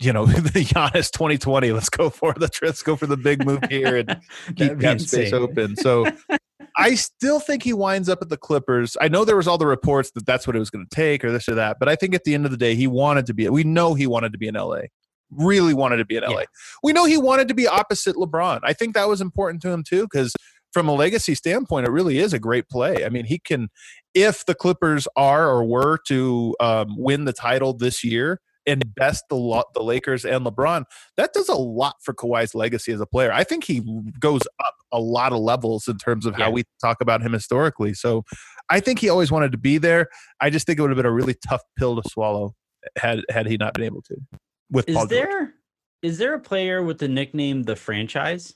you 0.00 0.12
know, 0.12 0.26
the 0.26 0.64
Giannis 0.64 1.12
2020, 1.12 1.70
let's 1.70 1.88
go 1.88 2.10
for 2.10 2.34
the 2.34 2.50
let's 2.62 2.82
go 2.82 2.96
for 2.96 3.06
the 3.06 3.16
big 3.16 3.46
move 3.46 3.60
here 3.70 3.98
and 3.98 4.20
keep 4.56 5.00
space 5.00 5.32
open. 5.32 5.76
So 5.76 6.04
I 6.76 6.96
still 6.96 7.38
think 7.38 7.62
he 7.62 7.72
winds 7.72 8.08
up 8.08 8.18
at 8.22 8.28
the 8.28 8.36
Clippers. 8.36 8.96
I 9.00 9.06
know 9.06 9.24
there 9.24 9.36
was 9.36 9.46
all 9.46 9.58
the 9.58 9.68
reports 9.68 10.10
that 10.16 10.26
that's 10.26 10.48
what 10.48 10.56
it 10.56 10.58
was 10.58 10.70
going 10.70 10.84
to 10.84 10.92
take 10.92 11.24
or 11.24 11.30
this 11.30 11.48
or 11.48 11.54
that, 11.54 11.76
but 11.78 11.88
I 11.88 11.94
think 11.94 12.16
at 12.16 12.24
the 12.24 12.34
end 12.34 12.44
of 12.44 12.50
the 12.50 12.56
day, 12.56 12.74
he 12.74 12.88
wanted 12.88 13.26
to 13.26 13.34
be. 13.34 13.48
We 13.48 13.62
know 13.62 13.94
he 13.94 14.08
wanted 14.08 14.32
to 14.32 14.38
be 14.38 14.48
in 14.48 14.56
LA 14.56 14.80
really 15.30 15.74
wanted 15.74 15.96
to 15.96 16.04
be 16.04 16.16
in 16.16 16.24
LA. 16.24 16.40
Yeah. 16.40 16.44
We 16.82 16.92
know 16.92 17.04
he 17.04 17.18
wanted 17.18 17.48
to 17.48 17.54
be 17.54 17.66
opposite 17.66 18.16
LeBron. 18.16 18.60
I 18.62 18.72
think 18.72 18.94
that 18.94 19.08
was 19.08 19.20
important 19.20 19.62
to 19.62 19.70
him 19.70 19.82
too, 19.82 20.02
because 20.10 20.34
from 20.72 20.88
a 20.88 20.94
legacy 20.94 21.34
standpoint, 21.34 21.86
it 21.86 21.90
really 21.90 22.18
is 22.18 22.32
a 22.32 22.38
great 22.38 22.68
play. 22.68 23.04
I 23.04 23.08
mean, 23.08 23.24
he 23.24 23.38
can, 23.38 23.68
if 24.14 24.44
the 24.46 24.54
Clippers 24.54 25.08
are 25.16 25.48
or 25.48 25.64
were 25.64 25.98
to 26.08 26.54
um, 26.60 26.94
win 26.96 27.24
the 27.24 27.32
title 27.32 27.72
this 27.72 28.04
year 28.04 28.40
and 28.66 28.94
best 28.94 29.24
the 29.30 29.64
the 29.74 29.82
Lakers 29.82 30.24
and 30.24 30.44
LeBron, 30.44 30.84
that 31.16 31.32
does 31.32 31.48
a 31.48 31.54
lot 31.54 31.96
for 32.02 32.14
Kawhi's 32.14 32.54
legacy 32.54 32.92
as 32.92 33.00
a 33.00 33.06
player. 33.06 33.32
I 33.32 33.42
think 33.42 33.64
he 33.64 33.82
goes 34.20 34.42
up 34.64 34.74
a 34.92 35.00
lot 35.00 35.32
of 35.32 35.40
levels 35.40 35.88
in 35.88 35.98
terms 35.98 36.26
of 36.26 36.38
yeah. 36.38 36.44
how 36.44 36.50
we 36.50 36.64
talk 36.80 37.00
about 37.00 37.22
him 37.22 37.32
historically. 37.32 37.94
So, 37.94 38.24
I 38.70 38.78
think 38.78 39.00
he 39.00 39.08
always 39.08 39.32
wanted 39.32 39.50
to 39.52 39.58
be 39.58 39.78
there. 39.78 40.06
I 40.40 40.48
just 40.50 40.66
think 40.66 40.78
it 40.78 40.82
would 40.82 40.90
have 40.90 40.96
been 40.96 41.06
a 41.06 41.12
really 41.12 41.34
tough 41.48 41.62
pill 41.76 42.00
to 42.00 42.08
swallow 42.08 42.54
had 42.96 43.22
had 43.28 43.46
he 43.46 43.56
not 43.56 43.74
been 43.74 43.84
able 43.84 44.02
to 44.02 44.16
with 44.70 44.88
is 44.88 44.96
Paul 44.96 45.06
there 45.06 45.40
George. 45.40 45.50
is 46.02 46.18
there 46.18 46.34
a 46.34 46.40
player 46.40 46.82
with 46.82 46.98
the 46.98 47.08
nickname 47.08 47.62
the 47.64 47.76
franchise? 47.76 48.54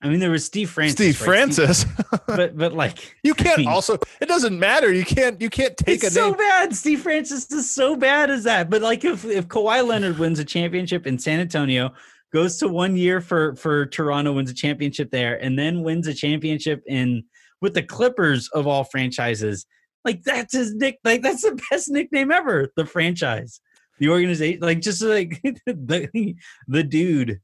I 0.00 0.08
mean, 0.08 0.20
there 0.20 0.30
was 0.30 0.44
Steve 0.44 0.70
Francis. 0.70 0.94
Steve 0.94 1.20
right? 1.20 1.26
Francis, 1.26 1.80
Steve, 1.80 2.20
but 2.26 2.56
but 2.56 2.72
like 2.72 3.16
you 3.24 3.34
can't 3.34 3.58
I 3.58 3.62
mean, 3.62 3.68
also. 3.68 3.98
It 4.20 4.26
doesn't 4.26 4.58
matter. 4.58 4.92
You 4.92 5.04
can't 5.04 5.40
you 5.40 5.50
can't 5.50 5.76
take 5.76 5.96
it's 5.96 6.08
a 6.08 6.10
so 6.10 6.28
name. 6.28 6.36
bad. 6.38 6.76
Steve 6.76 7.02
Francis 7.02 7.50
is 7.50 7.68
so 7.68 7.96
bad 7.96 8.30
as 8.30 8.44
that. 8.44 8.70
But 8.70 8.82
like 8.82 9.04
if 9.04 9.24
if 9.24 9.48
Kawhi 9.48 9.86
Leonard 9.86 10.18
wins 10.18 10.38
a 10.38 10.44
championship 10.44 11.06
in 11.06 11.18
San 11.18 11.40
Antonio, 11.40 11.92
goes 12.32 12.58
to 12.58 12.68
one 12.68 12.96
year 12.96 13.20
for 13.20 13.56
for 13.56 13.86
Toronto, 13.86 14.32
wins 14.32 14.50
a 14.50 14.54
championship 14.54 15.10
there, 15.10 15.42
and 15.42 15.58
then 15.58 15.82
wins 15.82 16.06
a 16.06 16.14
championship 16.14 16.82
in 16.86 17.24
with 17.60 17.74
the 17.74 17.82
Clippers 17.82 18.48
of 18.50 18.68
all 18.68 18.84
franchises. 18.84 19.66
Like 20.04 20.22
that's 20.22 20.54
his 20.54 20.74
nick. 20.74 20.98
Like 21.02 21.22
that's 21.22 21.42
the 21.42 21.60
best 21.70 21.90
nickname 21.90 22.30
ever. 22.30 22.72
The 22.76 22.86
franchise. 22.86 23.60
The 23.98 24.08
organization, 24.08 24.60
like 24.60 24.80
just 24.80 25.02
like 25.02 25.40
the 25.66 26.34
the 26.66 26.82
dude. 26.82 27.40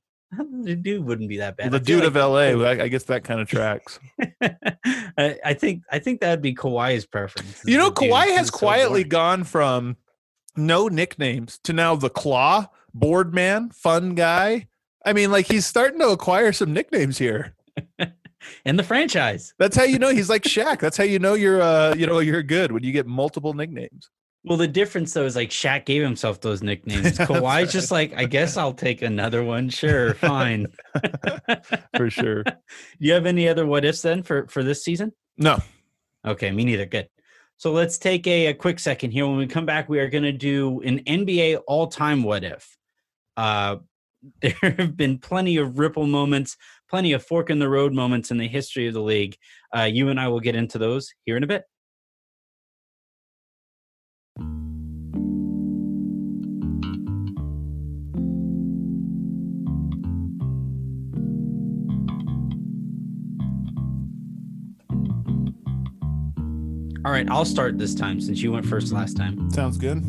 The 0.63 0.75
dude 0.75 1.05
wouldn't 1.05 1.29
be 1.29 1.37
that 1.37 1.57
bad. 1.57 1.71
Well, 1.71 1.79
the 1.79 1.85
dude 1.85 2.01
like, 2.01 2.09
of 2.09 2.17
LA, 2.17 2.39
I, 2.69 2.83
I, 2.83 2.89
guess 2.89 3.05
that 3.05 3.23
kind 3.23 3.41
of 3.41 3.49
tracks. 3.49 4.01
I, 4.43 5.39
I, 5.45 5.55
think 5.55 5.85
I 5.93 6.01
think 6.01 6.21
that'd 6.21 6.43
be 6.43 6.57
Kawhi's 6.57 7.07
preference. 7.07 7.63
You 7.65 7.79
know, 7.79 7.93
Kawhi 7.93 8.37
has 8.37 8.51
quietly 8.51 9.05
gone 9.05 9.45
from 9.45 9.97
no 10.57 10.89
nicknames 10.89 11.61
to 11.65 11.73
now 11.73 11.95
the 11.95 12.11
Claw, 12.11 12.67
board 12.93 13.33
man, 13.33 13.71
fun 13.71 14.17
guy. 14.17 14.67
I 15.07 15.13
mean, 15.13 15.31
like 15.31 15.47
he's 15.47 15.67
starting 15.67 16.01
to 16.01 16.09
acquire 16.09 16.53
some 16.53 16.73
nicknames 16.73 17.17
here. 17.17 17.55
in 18.65 18.77
the 18.77 18.83
franchise. 18.83 19.55
That's 19.59 19.77
how 19.77 19.85
you 19.85 19.99
know 19.99 20.11
he's 20.11 20.29
like 20.29 20.43
Shaq. 20.43 20.81
That's 20.81 20.97
how 20.97 21.05
you 21.05 21.19
know 21.19 21.35
you're 21.35 21.63
uh 21.63 21.95
you 21.95 22.07
know 22.07 22.19
you're 22.19 22.43
good 22.43 22.73
when 22.73 22.83
you 22.83 22.93
get 22.93 23.07
multiple 23.07 23.55
nicknames. 23.55 24.11
Well, 24.45 24.59
the 24.59 24.69
difference 24.69 25.15
though 25.15 25.25
is 25.25 25.37
like 25.37 25.49
Shaq 25.49 25.87
gave 25.87 26.03
himself 26.03 26.41
those 26.41 26.63
nicknames. 26.63 27.19
Kawhi's 27.19 27.73
just 27.73 27.91
like, 27.91 28.13
I 28.15 28.27
guess 28.27 28.59
I'll 28.59 28.75
take 28.75 29.01
another 29.01 29.43
one. 29.43 29.71
Sure, 29.71 30.15
fine. 30.15 30.67
for 31.97 32.11
sure. 32.11 32.43
Do 32.45 32.53
you 32.99 33.15
have 33.15 33.25
any 33.25 33.49
other 33.49 33.67
what 33.67 33.87
ifs 33.87 34.03
then 34.03 34.23
for 34.23 34.47
for 34.49 34.63
this 34.63 34.85
season? 34.85 35.13
No. 35.39 35.59
Okay, 36.27 36.51
me 36.51 36.65
neither. 36.65 36.85
Good. 36.85 37.09
So 37.57 37.73
let's 37.73 37.97
take 37.97 38.27
a, 38.27 38.49
a 38.49 38.55
quick 38.55 38.79
second 38.79 39.13
here. 39.13 39.27
When 39.27 39.37
we 39.37 39.47
come 39.47 39.65
back, 39.65 39.89
we 39.89 39.99
are 39.99 40.11
going 40.11 40.25
to 40.25 40.33
do 40.33 40.81
an 40.83 41.01
NBA 41.05 41.63
all 41.67 41.87
time 41.87 42.23
what 42.23 42.45
if. 42.45 42.77
Uh, 43.37 43.77
there 44.41 44.75
have 44.79 44.97
been 44.97 45.19
plenty 45.19 45.57
of 45.57 45.79
ripple 45.79 46.07
moments, 46.07 46.57
plenty 46.91 47.13
of 47.13 47.25
fork 47.25 47.51
in 47.51 47.59
the 47.59 47.69
road 47.69 47.93
moments 47.93 48.31
in 48.31 48.39
the 48.39 48.49
history 48.49 48.87
of 48.89 48.95
the 48.95 49.03
league. 49.03 49.37
Uh, 49.77 49.83
you 49.83 50.09
and 50.09 50.19
I 50.19 50.29
will 50.29 50.41
get 50.41 50.57
into 50.57 50.79
those 50.79 51.13
here 51.25 51.37
in 51.37 51.45
a 51.45 51.47
bit. 51.47 51.65
All 67.05 67.13
right, 67.13 67.29
I'll 67.29 67.45
start 67.45 67.77
this 67.77 67.95
time 67.95 68.19
since 68.19 68.41
you 68.41 68.53
went 68.53 68.65
first 68.65 68.91
last 68.91 69.15
time. 69.15 69.51
Sounds 69.51 69.77
good. 69.77 70.03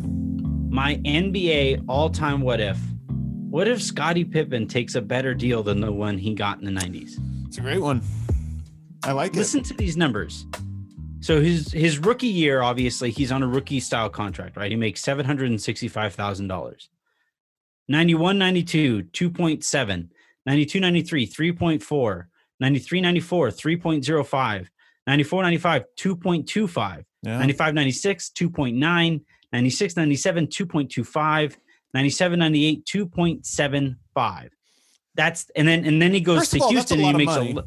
My 0.70 0.96
NBA 1.04 1.84
all 1.88 2.08
time 2.08 2.40
what 2.40 2.58
if 2.58 2.78
what 3.50 3.68
if 3.68 3.82
Scottie 3.82 4.24
Pippen 4.24 4.66
takes 4.66 4.94
a 4.94 5.02
better 5.02 5.34
deal 5.34 5.62
than 5.62 5.80
the 5.80 5.92
one 5.92 6.16
he 6.16 6.34
got 6.34 6.58
in 6.58 6.64
the 6.64 6.80
90s? 6.80 7.18
It's 7.46 7.58
a 7.58 7.60
great 7.60 7.80
one. 7.80 8.00
I 9.02 9.12
like 9.12 9.34
Listen 9.34 9.60
it. 9.60 9.62
Listen 9.62 9.76
to 9.76 9.82
these 9.82 9.96
numbers. 9.98 10.46
So 11.20 11.40
his 11.40 11.70
his 11.70 11.98
rookie 11.98 12.28
year, 12.28 12.62
obviously, 12.62 13.10
he's 13.10 13.30
on 13.30 13.42
a 13.42 13.46
rookie 13.46 13.80
style 13.80 14.08
contract, 14.08 14.56
right? 14.56 14.70
He 14.70 14.76
makes 14.76 15.02
seven 15.02 15.26
hundred 15.26 15.50
and 15.50 15.60
sixty 15.60 15.88
five 15.88 16.14
thousand 16.14 16.48
dollars. 16.48 16.88
91 17.88 18.36
92, 18.38 19.04
2.7, 19.12 20.08
92 20.44 20.80
93, 20.80 21.26
3.4, 21.26 22.24
93 22.58 23.00
94, 23.00 23.48
3.05, 23.50 24.66
94 25.06 25.42
95, 25.42 25.84
2.25, 25.96 27.04
yeah. 27.22 27.38
95 27.38 27.74
96, 27.74 28.30
2.9, 28.30 29.20
96 29.52 29.96
97, 29.96 30.46
2.25, 30.48 31.56
97 31.94 32.38
98 32.38 32.84
2.75 32.84 34.48
that's 35.14 35.50
and 35.56 35.66
then 35.66 35.84
and 35.84 36.00
then 36.00 36.12
he 36.12 36.20
goes 36.20 36.40
First 36.40 36.52
to 36.52 36.60
all, 36.60 36.70
houston 36.70 37.00
and 37.00 37.20
he 37.20 37.26
makes 37.26 37.36
a 37.36 37.64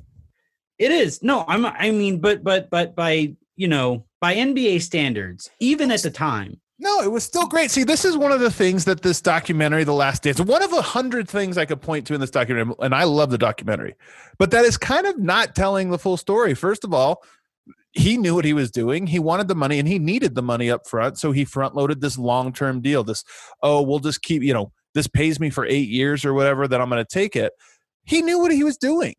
it 0.77 0.91
is. 0.91 1.22
No 1.24 1.43
i'm 1.48 1.65
i 1.65 1.91
mean 1.91 2.22
but 2.22 2.43
but 2.43 2.69
but 2.69 2.96
by 2.96 3.36
you 3.55 3.67
know 3.67 4.05
by 4.22 4.36
nba 4.36 4.81
standards 4.81 5.50
even 5.60 5.91
at 5.91 6.03
the 6.03 6.12
time 6.12 6.62
no, 6.79 7.01
it 7.01 7.12
was 7.12 7.24
still 7.24 7.45
great. 7.45 7.71
See, 7.71 7.83
this 7.83 8.05
is 8.05 8.17
one 8.17 8.31
of 8.31 8.39
the 8.39 8.50
things 8.50 8.86
that 8.86 9.01
this 9.01 9.21
documentary, 9.21 9.83
The 9.83 9.93
Last 9.93 10.24
Dance, 10.24 10.39
one 10.39 10.63
of 10.63 10.71
a 10.71 10.81
hundred 10.81 11.27
things 11.27 11.57
I 11.57 11.65
could 11.65 11.81
point 11.81 12.07
to 12.07 12.13
in 12.13 12.21
this 12.21 12.31
documentary, 12.31 12.74
and 12.79 12.95
I 12.95 13.03
love 13.03 13.31
the 13.31 13.38
documentary, 13.38 13.95
but 14.38 14.51
that 14.51 14.65
is 14.65 14.77
kind 14.77 15.05
of 15.05 15.19
not 15.19 15.55
telling 15.55 15.89
the 15.89 16.00
full 16.00 16.17
story. 16.17 16.53
First 16.53 16.86
of 16.86 16.93
all, 16.93 17.24
he 17.91 18.17
knew 18.17 18.36
what 18.36 18.45
he 18.45 18.53
was 18.53 18.71
doing. 18.71 19.07
He 19.07 19.19
wanted 19.19 19.48
the 19.48 19.55
money 19.55 19.79
and 19.79 19.88
he 19.88 20.00
needed 20.00 20.36
the 20.36 20.41
money 20.41 20.69
up 20.69 20.88
front. 20.88 21.17
So 21.17 21.31
he 21.31 21.43
front 21.43 21.75
loaded 21.75 22.01
this 22.01 22.17
long 22.17 22.53
term 22.53 22.81
deal. 22.81 23.03
This, 23.03 23.24
oh, 23.63 23.81
we'll 23.81 24.00
just 24.00 24.21
keep, 24.21 24.43
you 24.43 24.53
know, 24.53 24.71
this 24.93 25.07
pays 25.07 25.39
me 25.39 25.50
for 25.50 25.65
eight 25.65 25.89
years 25.89 26.24
or 26.24 26.33
whatever, 26.33 26.67
that 26.67 26.79
I'm 26.79 26.89
going 26.89 27.03
to 27.03 27.13
take 27.13 27.36
it. 27.36 27.53
He 28.05 28.21
knew 28.21 28.39
what 28.39 28.51
he 28.51 28.63
was 28.63 28.77
doing. 28.77 29.15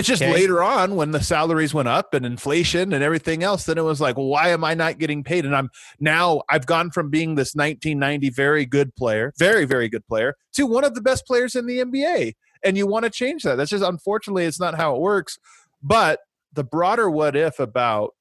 It's 0.00 0.08
just 0.08 0.22
okay. 0.22 0.32
later 0.32 0.62
on 0.62 0.96
when 0.96 1.10
the 1.10 1.22
salaries 1.22 1.74
went 1.74 1.88
up 1.88 2.14
and 2.14 2.24
inflation 2.24 2.94
and 2.94 3.04
everything 3.04 3.42
else, 3.42 3.64
then 3.64 3.76
it 3.76 3.84
was 3.84 4.00
like, 4.00 4.16
well, 4.16 4.26
why 4.26 4.48
am 4.48 4.64
I 4.64 4.72
not 4.72 4.98
getting 4.98 5.22
paid? 5.22 5.44
And 5.44 5.54
I'm 5.54 5.68
now 6.00 6.40
I've 6.48 6.64
gone 6.64 6.90
from 6.90 7.10
being 7.10 7.34
this 7.34 7.54
1990 7.54 8.30
very 8.30 8.64
good 8.64 8.96
player, 8.96 9.34
very, 9.38 9.66
very 9.66 9.90
good 9.90 10.06
player, 10.06 10.36
to 10.54 10.64
one 10.64 10.84
of 10.84 10.94
the 10.94 11.02
best 11.02 11.26
players 11.26 11.54
in 11.54 11.66
the 11.66 11.78
NBA. 11.80 12.32
And 12.64 12.78
you 12.78 12.86
want 12.86 13.04
to 13.04 13.10
change 13.10 13.42
that. 13.42 13.56
That's 13.56 13.70
just 13.70 13.84
unfortunately 13.84 14.46
it's 14.46 14.58
not 14.58 14.74
how 14.74 14.96
it 14.96 15.02
works. 15.02 15.38
But 15.82 16.20
the 16.52 16.64
broader 16.64 17.10
what 17.10 17.36
if 17.36 17.60
about 17.60 18.14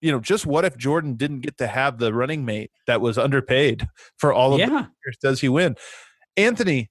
you 0.00 0.10
know 0.10 0.18
just 0.18 0.46
what 0.46 0.64
if 0.64 0.76
Jordan 0.76 1.14
didn't 1.14 1.40
get 1.40 1.58
to 1.58 1.68
have 1.68 1.98
the 1.98 2.12
running 2.12 2.44
mate 2.44 2.72
that 2.88 3.00
was 3.00 3.18
underpaid 3.18 3.86
for 4.16 4.32
all 4.32 4.54
of 4.54 4.58
yeah. 4.58 4.66
the 4.66 4.72
years? 4.74 5.16
Does 5.22 5.40
he 5.40 5.48
win? 5.48 5.76
Anthony, 6.36 6.90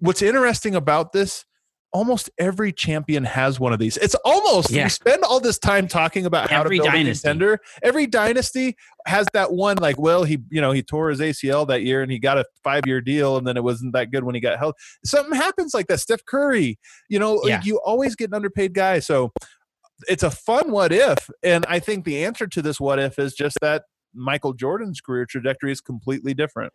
what's 0.00 0.22
interesting 0.22 0.74
about 0.74 1.12
this? 1.12 1.44
Almost 1.92 2.30
every 2.38 2.72
champion 2.72 3.24
has 3.24 3.58
one 3.58 3.72
of 3.72 3.78
these. 3.80 3.96
It's 3.96 4.14
almost 4.24 4.70
yeah. 4.70 4.84
we 4.84 4.90
spend 4.90 5.24
all 5.24 5.40
this 5.40 5.58
time 5.58 5.88
talking 5.88 6.24
about 6.24 6.48
how 6.50 6.60
every 6.60 6.78
to 6.78 6.84
build 6.84 6.94
dynasty. 6.94 7.26
a 7.26 7.30
contender. 7.30 7.60
Every 7.82 8.06
dynasty 8.06 8.76
has 9.06 9.26
that 9.32 9.52
one. 9.52 9.76
Like, 9.78 9.98
well, 9.98 10.22
he 10.22 10.38
you 10.50 10.60
know 10.60 10.70
he 10.70 10.82
tore 10.82 11.10
his 11.10 11.20
ACL 11.20 11.66
that 11.68 11.82
year 11.82 12.02
and 12.02 12.12
he 12.12 12.18
got 12.18 12.38
a 12.38 12.44
five 12.62 12.86
year 12.86 13.00
deal, 13.00 13.36
and 13.36 13.46
then 13.46 13.56
it 13.56 13.64
wasn't 13.64 13.92
that 13.94 14.12
good 14.12 14.22
when 14.22 14.34
he 14.34 14.40
got 14.40 14.58
held. 14.58 14.74
Something 15.04 15.34
happens 15.34 15.74
like 15.74 15.88
that. 15.88 15.98
Steph 15.98 16.24
Curry, 16.24 16.78
you 17.08 17.18
know, 17.18 17.40
yeah. 17.44 17.60
you 17.64 17.80
always 17.84 18.14
get 18.14 18.30
an 18.30 18.34
underpaid 18.34 18.72
guy. 18.72 19.00
So 19.00 19.32
it's 20.08 20.22
a 20.22 20.30
fun 20.30 20.70
what 20.70 20.92
if, 20.92 21.28
and 21.42 21.66
I 21.68 21.80
think 21.80 22.04
the 22.04 22.24
answer 22.24 22.46
to 22.46 22.62
this 22.62 22.80
what 22.80 22.98
if 22.98 23.18
is 23.18 23.34
just 23.34 23.58
that 23.62 23.82
Michael 24.14 24.52
Jordan's 24.52 25.00
career 25.00 25.26
trajectory 25.26 25.72
is 25.72 25.80
completely 25.80 26.34
different. 26.34 26.72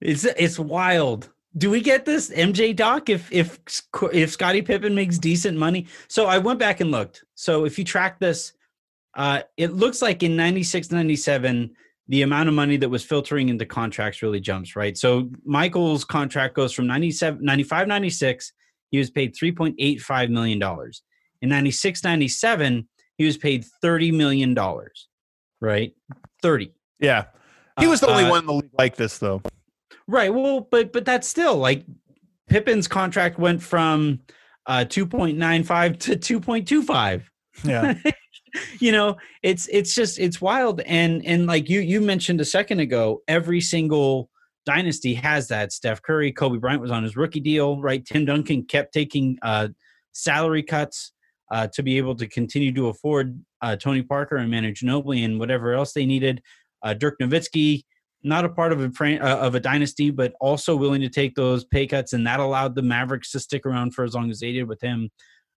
It's 0.00 0.24
it's 0.24 0.58
wild. 0.58 1.30
Do 1.56 1.70
we 1.70 1.80
get 1.80 2.04
this 2.04 2.30
MJ 2.30 2.74
doc 2.74 3.08
if 3.08 3.30
if 3.32 3.58
if 4.12 4.30
Scottie 4.30 4.62
Pippen 4.62 4.94
makes 4.94 5.18
decent 5.18 5.56
money? 5.56 5.86
So 6.08 6.26
I 6.26 6.38
went 6.38 6.58
back 6.58 6.80
and 6.80 6.90
looked. 6.90 7.24
So 7.34 7.64
if 7.64 7.78
you 7.78 7.84
track 7.84 8.18
this, 8.18 8.52
uh, 9.16 9.42
it 9.56 9.72
looks 9.72 10.02
like 10.02 10.22
in 10.22 10.36
96, 10.36 10.90
97, 10.90 11.70
the 12.08 12.22
amount 12.22 12.48
of 12.48 12.54
money 12.54 12.76
that 12.76 12.88
was 12.88 13.04
filtering 13.04 13.48
into 13.48 13.64
contracts 13.64 14.22
really 14.22 14.40
jumps, 14.40 14.76
right? 14.76 14.96
So 14.96 15.30
Michael's 15.44 16.04
contract 16.04 16.54
goes 16.54 16.72
from 16.72 16.86
97, 16.86 17.44
95, 17.44 17.88
96, 17.88 18.52
he 18.90 18.98
was 18.98 19.10
paid 19.10 19.34
$3.85 19.34 20.30
million. 20.30 20.62
In 21.40 21.48
96, 21.48 22.04
97, 22.04 22.88
he 23.16 23.24
was 23.24 23.36
paid 23.36 23.64
$30 23.82 24.12
million, 24.12 24.56
right? 25.60 25.94
30. 26.42 26.72
Yeah. 27.00 27.24
He 27.80 27.86
was 27.86 28.00
the 28.00 28.08
only 28.08 28.24
uh, 28.24 28.30
one 28.30 28.40
in 28.40 28.46
the 28.46 28.52
league 28.52 28.70
like 28.78 28.96
this, 28.96 29.18
though. 29.18 29.42
Right. 30.06 30.32
Well, 30.32 30.66
but 30.70 30.92
but 30.92 31.04
that's 31.04 31.28
still 31.28 31.56
like 31.56 31.84
Pippen's 32.48 32.88
contract 32.88 33.38
went 33.38 33.62
from 33.62 34.20
uh 34.66 34.84
2.95 34.86 35.98
to 36.00 36.40
2.25. 36.40 37.22
Yeah. 37.64 37.94
you 38.80 38.92
know, 38.92 39.16
it's 39.42 39.68
it's 39.68 39.94
just 39.94 40.18
it's 40.18 40.40
wild 40.40 40.80
and 40.82 41.24
and 41.24 41.46
like 41.46 41.68
you 41.68 41.80
you 41.80 42.00
mentioned 42.00 42.40
a 42.40 42.44
second 42.44 42.80
ago, 42.80 43.22
every 43.28 43.60
single 43.60 44.30
dynasty 44.66 45.14
has 45.14 45.48
that. 45.48 45.72
Steph 45.72 46.02
Curry, 46.02 46.32
Kobe 46.32 46.58
Bryant 46.58 46.80
was 46.80 46.90
on 46.90 47.02
his 47.02 47.16
rookie 47.16 47.40
deal, 47.40 47.80
right? 47.80 48.04
Tim 48.04 48.24
Duncan 48.24 48.64
kept 48.64 48.92
taking 48.92 49.38
uh 49.42 49.68
salary 50.12 50.62
cuts 50.62 51.12
uh, 51.50 51.68
to 51.68 51.82
be 51.82 51.98
able 51.98 52.14
to 52.16 52.26
continue 52.26 52.72
to 52.72 52.88
afford 52.88 53.38
uh, 53.62 53.76
Tony 53.76 54.02
Parker 54.02 54.36
and 54.36 54.50
Manu 54.50 54.72
Ginobili 54.72 55.24
and 55.24 55.38
whatever 55.38 55.72
else 55.72 55.92
they 55.92 56.06
needed. 56.06 56.42
Uh, 56.82 56.94
Dirk 56.94 57.18
Nowitzki, 57.20 57.82
not 58.24 58.44
a 58.44 58.48
part 58.48 58.72
of 58.72 58.80
a 58.80 59.20
uh, 59.20 59.36
of 59.36 59.54
a 59.54 59.60
dynasty, 59.60 60.10
but 60.10 60.32
also 60.40 60.74
willing 60.74 61.02
to 61.02 61.08
take 61.08 61.34
those 61.34 61.64
pay 61.64 61.86
cuts, 61.86 62.14
and 62.14 62.26
that 62.26 62.40
allowed 62.40 62.74
the 62.74 62.82
Mavericks 62.82 63.30
to 63.32 63.40
stick 63.40 63.66
around 63.66 63.94
for 63.94 64.04
as 64.04 64.14
long 64.14 64.30
as 64.30 64.40
they 64.40 64.52
did 64.52 64.64
with 64.64 64.80
him. 64.80 65.10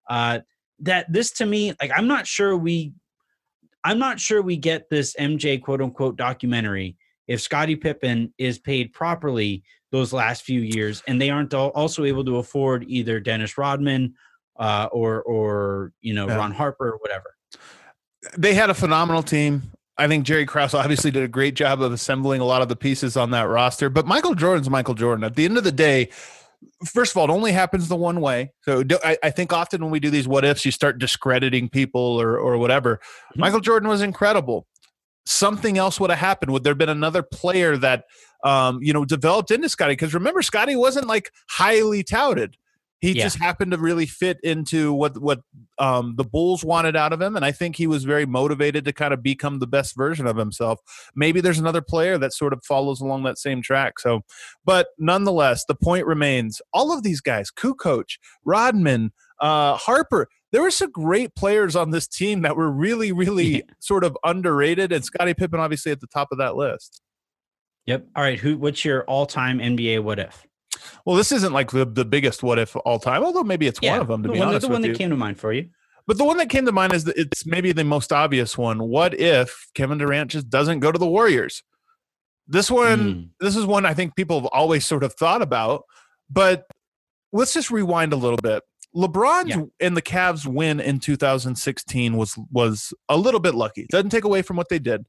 Uh, 0.09 0.39
that 0.79 1.11
this 1.11 1.31
to 1.31 1.45
me, 1.45 1.73
like 1.81 1.91
I'm 1.95 2.07
not 2.07 2.27
sure 2.27 2.55
we, 2.55 2.93
I'm 3.83 3.97
not 3.97 4.19
sure 4.19 4.41
we 4.41 4.57
get 4.57 4.89
this 4.89 5.15
MJ 5.19 5.61
quote 5.61 5.81
unquote 5.81 6.17
documentary 6.17 6.97
if 7.27 7.41
Scottie 7.41 7.75
Pippen 7.75 8.33
is 8.37 8.59
paid 8.59 8.93
properly 8.93 9.63
those 9.91 10.11
last 10.11 10.43
few 10.43 10.61
years, 10.61 11.01
and 11.07 11.21
they 11.21 11.29
aren't 11.29 11.53
also 11.53 12.03
able 12.03 12.25
to 12.25 12.37
afford 12.37 12.85
either 12.87 13.19
Dennis 13.19 13.57
Rodman 13.57 14.13
uh, 14.59 14.89
or 14.91 15.21
or 15.23 15.93
you 16.01 16.13
know 16.13 16.27
yeah. 16.27 16.35
Ron 16.35 16.51
Harper 16.51 16.89
or 16.89 16.97
whatever. 16.97 17.33
They 18.37 18.53
had 18.53 18.69
a 18.69 18.73
phenomenal 18.73 19.23
team. 19.23 19.71
I 19.97 20.07
think 20.07 20.25
Jerry 20.25 20.45
Krause 20.45 20.73
obviously 20.73 21.11
did 21.11 21.23
a 21.23 21.27
great 21.27 21.55
job 21.55 21.81
of 21.81 21.91
assembling 21.91 22.41
a 22.41 22.45
lot 22.45 22.61
of 22.61 22.69
the 22.69 22.75
pieces 22.75 23.17
on 23.17 23.31
that 23.31 23.43
roster. 23.43 23.89
But 23.89 24.05
Michael 24.05 24.35
Jordan's 24.35 24.69
Michael 24.69 24.93
Jordan. 24.93 25.23
At 25.23 25.35
the 25.35 25.45
end 25.45 25.57
of 25.57 25.63
the 25.63 25.71
day, 25.71 26.09
first 26.85 27.11
of 27.11 27.17
all, 27.17 27.25
it 27.25 27.31
only 27.31 27.51
happens 27.51 27.87
the 27.87 27.95
one 27.95 28.21
way. 28.21 28.51
So 28.61 28.83
I, 29.03 29.17
I, 29.23 29.29
think 29.31 29.53
often 29.53 29.81
when 29.81 29.91
we 29.91 29.99
do 29.99 30.09
these 30.09 30.27
what 30.27 30.45
ifs, 30.45 30.65
you 30.65 30.71
start 30.71 30.99
discrediting 30.99 31.69
people 31.69 32.01
or 32.01 32.37
or 32.37 32.57
whatever. 32.57 32.97
Mm-hmm. 32.97 33.41
Michael 33.41 33.59
Jordan 33.59 33.89
was 33.89 34.01
incredible. 34.01 34.67
something 35.25 35.77
else 35.77 35.99
would 35.99 36.09
have 36.09 36.19
happened? 36.19 36.51
Would 36.51 36.63
there 36.63 36.71
have 36.71 36.77
been 36.77 36.89
another 36.89 37.23
player 37.23 37.77
that 37.77 38.05
um, 38.43 38.79
you 38.81 38.93
know 38.93 39.05
developed 39.05 39.51
into 39.51 39.69
Scottie? 39.69 39.93
Because 39.93 40.13
remember, 40.13 40.41
Scottie 40.41 40.75
wasn't 40.75 41.07
like 41.07 41.31
highly 41.49 42.03
touted. 42.03 42.55
He 42.99 43.11
yeah. 43.11 43.23
just 43.23 43.37
happened 43.37 43.71
to 43.71 43.77
really 43.77 44.07
fit 44.07 44.39
into 44.43 44.91
what 44.91 45.21
what 45.21 45.41
um, 45.77 46.15
the 46.17 46.23
Bulls 46.23 46.63
wanted 46.63 46.95
out 46.95 47.13
of 47.13 47.21
him, 47.21 47.35
and 47.35 47.45
I 47.45 47.51
think 47.51 47.75
he 47.75 47.85
was 47.85 48.05
very 48.05 48.25
motivated 48.25 48.85
to 48.85 48.93
kind 48.93 49.13
of 49.13 49.21
become 49.21 49.59
the 49.59 49.67
best 49.67 49.95
version 49.95 50.25
of 50.25 50.37
himself. 50.37 50.79
Maybe 51.15 51.39
there's 51.39 51.59
another 51.59 51.81
player 51.81 52.17
that 52.17 52.33
sort 52.33 52.53
of 52.53 52.63
follows 52.65 52.99
along 52.99 53.23
that 53.23 53.37
same 53.37 53.61
track. 53.61 53.99
So, 53.99 54.21
but 54.65 54.87
nonetheless, 54.97 55.63
the 55.67 55.75
point 55.75 56.07
remains: 56.07 56.59
all 56.73 56.91
of 56.91 57.03
these 57.03 57.21
guys, 57.21 57.51
Kukoc, 57.51 58.05
Rodman, 58.43 59.11
uh, 59.39 59.75
Harper, 59.75 60.27
there 60.51 60.63
were 60.63 60.71
some 60.71 60.91
great 60.91 61.35
players 61.35 61.75
on 61.75 61.91
this 61.91 62.07
team 62.07 62.41
that 62.41 62.55
were 62.55 62.71
really, 62.71 63.11
really 63.11 63.57
yeah. 63.57 63.61
sort 63.79 64.05
of 64.05 64.17
underrated, 64.23 64.91
and 64.91 65.05
Scottie 65.05 65.35
Pippen 65.35 65.59
obviously 65.59 65.91
at 65.91 66.01
the 66.01 66.07
top 66.07 66.29
of 66.31 66.39
that 66.39 66.55
list. 66.55 67.01
Yep. 67.85 68.07
All 68.15 68.23
right. 68.23 68.39
Who? 68.39 68.57
What's 68.57 68.83
your 68.83 69.03
all-time 69.05 69.59
NBA 69.59 70.01
what 70.01 70.17
if? 70.17 70.46
Well, 71.05 71.15
this 71.15 71.31
isn't 71.31 71.53
like 71.53 71.71
the, 71.71 71.85
the 71.85 72.05
biggest 72.05 72.43
what 72.43 72.59
if 72.59 72.75
all 72.85 72.99
time, 72.99 73.23
although 73.23 73.43
maybe 73.43 73.67
it's 73.67 73.79
yeah, 73.81 73.93
one 73.93 74.01
of 74.01 74.07
them 74.07 74.23
to 74.23 74.29
be 74.29 74.39
one, 74.39 74.49
honest. 74.49 74.65
The 74.65 74.71
one 74.71 74.81
that 74.81 74.89
you. 74.89 74.95
came 74.95 75.09
to 75.09 75.17
mind 75.17 75.39
for 75.39 75.53
you. 75.53 75.69
But 76.07 76.17
the 76.17 76.23
one 76.23 76.37
that 76.37 76.49
came 76.49 76.65
to 76.65 76.71
mind 76.71 76.93
is 76.93 77.03
that 77.03 77.17
it's 77.17 77.45
maybe 77.45 77.73
the 77.73 77.83
most 77.83 78.13
obvious 78.13 78.57
one. 78.57 78.79
What 78.79 79.13
if 79.19 79.67
Kevin 79.73 79.97
Durant 79.97 80.31
just 80.31 80.49
doesn't 80.49 80.79
go 80.79 80.91
to 80.91 80.97
the 80.97 81.07
Warriors? 81.07 81.63
This 82.47 82.71
one, 82.71 82.99
mm. 82.99 83.29
this 83.41 83.57
is 83.57 83.65
one 83.65 83.85
I 83.85 83.93
think 83.93 84.15
people 84.15 84.39
have 84.39 84.49
always 84.53 84.85
sort 84.85 85.03
of 85.03 85.13
thought 85.13 85.41
about. 85.41 85.83
But 86.29 86.65
let's 87.33 87.53
just 87.53 87.71
rewind 87.71 88.13
a 88.13 88.17
little 88.17 88.37
bit. 88.37 88.63
LeBron's 88.95 89.49
yeah. 89.49 89.63
and 89.79 89.97
the 89.97 90.01
Cavs 90.01 90.45
win 90.45 90.79
in 90.79 90.99
2016 90.99 92.15
was 92.15 92.37
was 92.51 92.93
a 93.09 93.17
little 93.17 93.39
bit 93.39 93.53
lucky. 93.53 93.85
Doesn't 93.89 94.09
take 94.09 94.23
away 94.23 94.41
from 94.41 94.55
what 94.55 94.69
they 94.69 94.79
did, 94.79 95.05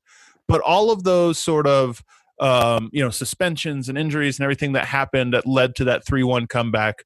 but 0.47 0.61
all 0.63 0.91
of 0.91 1.05
those 1.05 1.39
sort 1.39 1.67
of 1.67 2.03
um, 2.41 2.91
you 2.93 3.03
know, 3.03 3.11
suspensions 3.11 3.89
and 3.89 3.99
injuries 3.99 4.39
and 4.39 4.45
everything 4.45 4.73
that 4.73 4.87
happened 4.87 5.35
that 5.35 5.47
led 5.47 5.75
to 5.77 5.85
that 5.85 6.07
3 6.07 6.23
1 6.23 6.47
comeback 6.47 7.05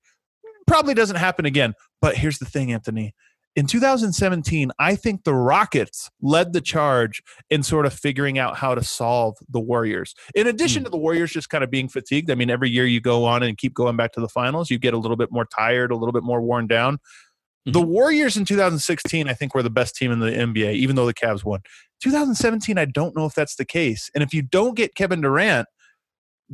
probably 0.67 0.95
doesn't 0.95 1.17
happen 1.17 1.47
again. 1.47 1.75
But 2.01 2.17
here's 2.17 2.39
the 2.39 2.45
thing, 2.45 2.73
Anthony. 2.73 3.15
In 3.55 3.67
2017, 3.67 4.71
I 4.79 4.97
think 4.97 5.25
the 5.25 5.35
Rockets 5.35 6.11
led 6.23 6.55
the 6.55 6.61
charge 6.63 7.23
in 7.51 7.63
sort 7.63 7.85
of 7.85 7.93
figuring 7.93 8.39
out 8.39 8.57
how 8.57 8.75
to 8.75 8.83
solve 8.83 9.37
the 9.51 9.61
Warriors. 9.61 10.15
In 10.35 10.47
addition 10.47 10.83
mm. 10.83 10.87
to 10.87 10.91
the 10.91 10.97
Warriors 10.97 11.33
just 11.33 11.51
kind 11.51 11.63
of 11.63 11.71
being 11.71 11.89
fatigued, 11.89 12.31
I 12.31 12.35
mean, 12.35 12.49
every 12.49 12.71
year 12.71 12.87
you 12.87 13.01
go 13.01 13.27
on 13.27 13.43
and 13.43 13.59
keep 13.59 13.75
going 13.75 13.97
back 13.97 14.13
to 14.13 14.21
the 14.21 14.29
finals, 14.29 14.71
you 14.71 14.79
get 14.79 14.95
a 14.95 14.99
little 14.99 15.19
bit 15.19 15.31
more 15.31 15.45
tired, 15.45 15.91
a 15.91 15.97
little 15.97 16.13
bit 16.13 16.23
more 16.23 16.41
worn 16.41 16.67
down. 16.67 16.99
Mm-hmm. 17.67 17.73
The 17.73 17.87
Warriors 17.87 18.37
in 18.37 18.45
2016, 18.45 19.29
I 19.29 19.35
think, 19.35 19.55
were 19.55 19.63
the 19.63 19.71
best 19.71 19.95
team 19.95 20.11
in 20.11 20.21
the 20.21 20.31
NBA, 20.31 20.75
even 20.75 20.97
though 20.97 21.07
the 21.07 21.15
Cavs 21.15 21.45
won. 21.45 21.61
2017, 22.03 22.79
I 22.79 22.85
don't 22.85 23.17
know 23.17 23.27
if 23.27 23.35
that's 23.35 23.55
the 23.55 23.65
case. 23.65 24.11
And 24.15 24.23
if 24.23 24.35
you 24.35 24.43
don't 24.43 24.75
get 24.75 24.95
Kevin 24.95 25.21
Durant, 25.21 25.69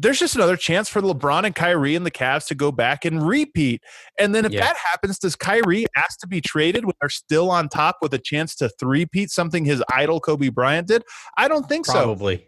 there's 0.00 0.19
just 0.19 0.37
another 0.37 0.57
chance 0.57 0.88
for 0.88 1.00
LeBron 1.03 1.45
and 1.45 1.55
Kyrie 1.55 1.97
and 1.97 2.07
the 2.07 2.11
Cavs 2.11 2.47
to 2.49 2.55
go 2.55 2.71
back 2.71 3.05
and 3.05 3.27
repeat. 3.27 3.83
And 4.19 4.35
then 4.35 4.45
if 4.45 4.53
yeah. 4.53 4.61
that 4.61 4.77
happens, 4.77 5.19
does 5.19 5.35
Kyrie 5.35 5.87
ask 5.97 6.21
to 6.21 6.29
be 6.29 6.41
traded 6.41 6.85
when 6.85 6.95
they're 7.00 7.09
still 7.09 7.50
on 7.50 7.69
top 7.69 7.97
with 8.00 8.15
a 8.15 8.19
chance 8.19 8.55
to 8.57 8.69
three-peat 8.69 9.31
something 9.31 9.65
his 9.65 9.83
idol 9.93 10.21
Kobe 10.21 10.50
Bryant 10.50 10.87
did? 10.87 11.03
I 11.37 11.49
don't 11.49 11.69
think 11.69 11.87
Probably. 11.87 12.03
so. 12.03 12.05
Probably. 12.05 12.47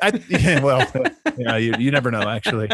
yeah, 0.28 0.62
well, 0.62 0.90
yeah, 1.36 1.56
you, 1.56 1.74
you 1.78 1.90
never 1.90 2.10
know, 2.10 2.28
actually. 2.28 2.68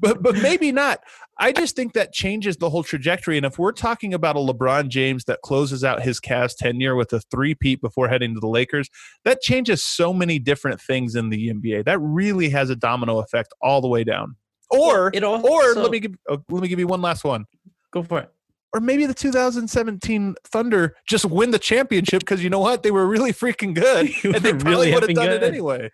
But 0.00 0.22
but 0.22 0.36
maybe 0.36 0.72
not. 0.72 1.00
I 1.38 1.52
just 1.52 1.74
think 1.74 1.94
that 1.94 2.12
changes 2.12 2.56
the 2.56 2.70
whole 2.70 2.82
trajectory. 2.82 3.36
And 3.36 3.46
if 3.46 3.58
we're 3.58 3.72
talking 3.72 4.12
about 4.14 4.36
a 4.36 4.40
LeBron 4.40 4.88
James 4.88 5.24
that 5.24 5.40
closes 5.42 5.82
out 5.84 6.02
his 6.02 6.20
Cavs 6.20 6.54
tenure 6.56 6.94
with 6.94 7.12
a 7.12 7.20
three-peat 7.20 7.80
before 7.80 8.08
heading 8.08 8.34
to 8.34 8.40
the 8.40 8.48
Lakers, 8.48 8.90
that 9.24 9.40
changes 9.40 9.82
so 9.82 10.12
many 10.12 10.38
different 10.38 10.80
things 10.80 11.14
in 11.14 11.30
the 11.30 11.48
NBA. 11.48 11.84
That 11.84 11.98
really 11.98 12.50
has 12.50 12.70
a 12.70 12.76
domino 12.76 13.18
effect 13.18 13.52
all 13.62 13.80
the 13.80 13.88
way 13.88 14.04
down. 14.04 14.36
Or 14.70 15.10
it 15.12 15.24
also, 15.24 15.48
or 15.48 15.74
let 15.74 15.90
me 15.90 16.00
give 16.00 16.14
oh, 16.28 16.42
let 16.48 16.62
me 16.62 16.68
give 16.68 16.78
you 16.78 16.86
one 16.86 17.02
last 17.02 17.24
one. 17.24 17.46
Go 17.92 18.02
for 18.02 18.20
it. 18.20 18.30
Or 18.72 18.80
maybe 18.80 19.04
the 19.04 19.14
2017 19.14 20.36
Thunder 20.44 20.94
just 21.08 21.24
win 21.24 21.50
the 21.50 21.58
championship 21.58 22.20
because 22.20 22.42
you 22.44 22.50
know 22.50 22.60
what? 22.60 22.84
They 22.84 22.92
were 22.92 23.06
really 23.06 23.32
freaking 23.32 23.74
good. 23.74 24.10
and 24.24 24.34
they 24.36 24.52
probably 24.52 24.70
really 24.70 24.94
would 24.94 25.02
have 25.02 25.14
done 25.14 25.26
good. 25.26 25.42
it 25.42 25.46
anyway. 25.46 25.90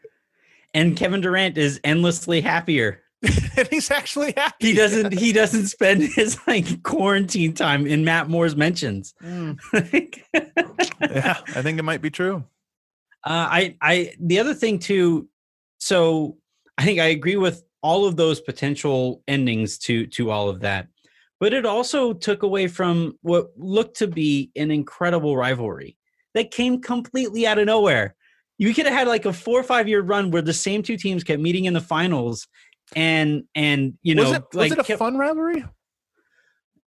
And 0.76 0.94
Kevin 0.94 1.22
Durant 1.22 1.56
is 1.56 1.80
endlessly 1.84 2.42
happier. 2.42 3.00
and 3.56 3.66
he's 3.68 3.90
actually 3.90 4.34
happy. 4.36 4.54
He 4.68 4.74
doesn't. 4.74 5.18
He 5.18 5.32
doesn't 5.32 5.68
spend 5.68 6.02
his 6.14 6.38
like 6.46 6.82
quarantine 6.82 7.54
time 7.54 7.86
in 7.86 8.04
Matt 8.04 8.28
Moore's 8.28 8.54
mentions. 8.54 9.14
Mm. 9.22 9.58
yeah, 11.00 11.38
I 11.54 11.62
think 11.62 11.78
it 11.78 11.82
might 11.82 12.02
be 12.02 12.10
true. 12.10 12.44
Uh, 13.24 13.48
I, 13.50 13.76
I, 13.80 14.12
the 14.20 14.38
other 14.38 14.52
thing 14.52 14.78
too. 14.78 15.30
So 15.78 16.36
I 16.76 16.84
think 16.84 17.00
I 17.00 17.06
agree 17.06 17.36
with 17.36 17.64
all 17.82 18.04
of 18.04 18.16
those 18.16 18.42
potential 18.42 19.22
endings 19.26 19.78
to 19.78 20.06
to 20.08 20.30
all 20.30 20.50
of 20.50 20.60
that, 20.60 20.88
but 21.40 21.54
it 21.54 21.64
also 21.64 22.12
took 22.12 22.42
away 22.42 22.68
from 22.68 23.18
what 23.22 23.46
looked 23.56 23.96
to 24.00 24.08
be 24.08 24.50
an 24.56 24.70
incredible 24.70 25.38
rivalry 25.38 25.96
that 26.34 26.50
came 26.50 26.82
completely 26.82 27.46
out 27.46 27.58
of 27.58 27.64
nowhere. 27.64 28.14
You 28.58 28.72
could 28.72 28.86
have 28.86 28.94
had 28.94 29.08
like 29.08 29.26
a 29.26 29.32
four 29.32 29.60
or 29.60 29.62
five 29.62 29.88
year 29.88 30.02
run 30.02 30.30
where 30.30 30.42
the 30.42 30.52
same 30.52 30.82
two 30.82 30.96
teams 30.96 31.24
kept 31.24 31.40
meeting 31.40 31.66
in 31.66 31.74
the 31.74 31.80
finals 31.80 32.48
and 32.94 33.44
and 33.54 33.94
you 34.02 34.14
know, 34.14 34.22
was 34.24 34.32
it, 34.32 34.42
was 34.52 34.70
like, 34.70 34.72
it 34.72 34.90
a 34.90 34.96
fun 34.96 35.16
rivalry? 35.16 35.64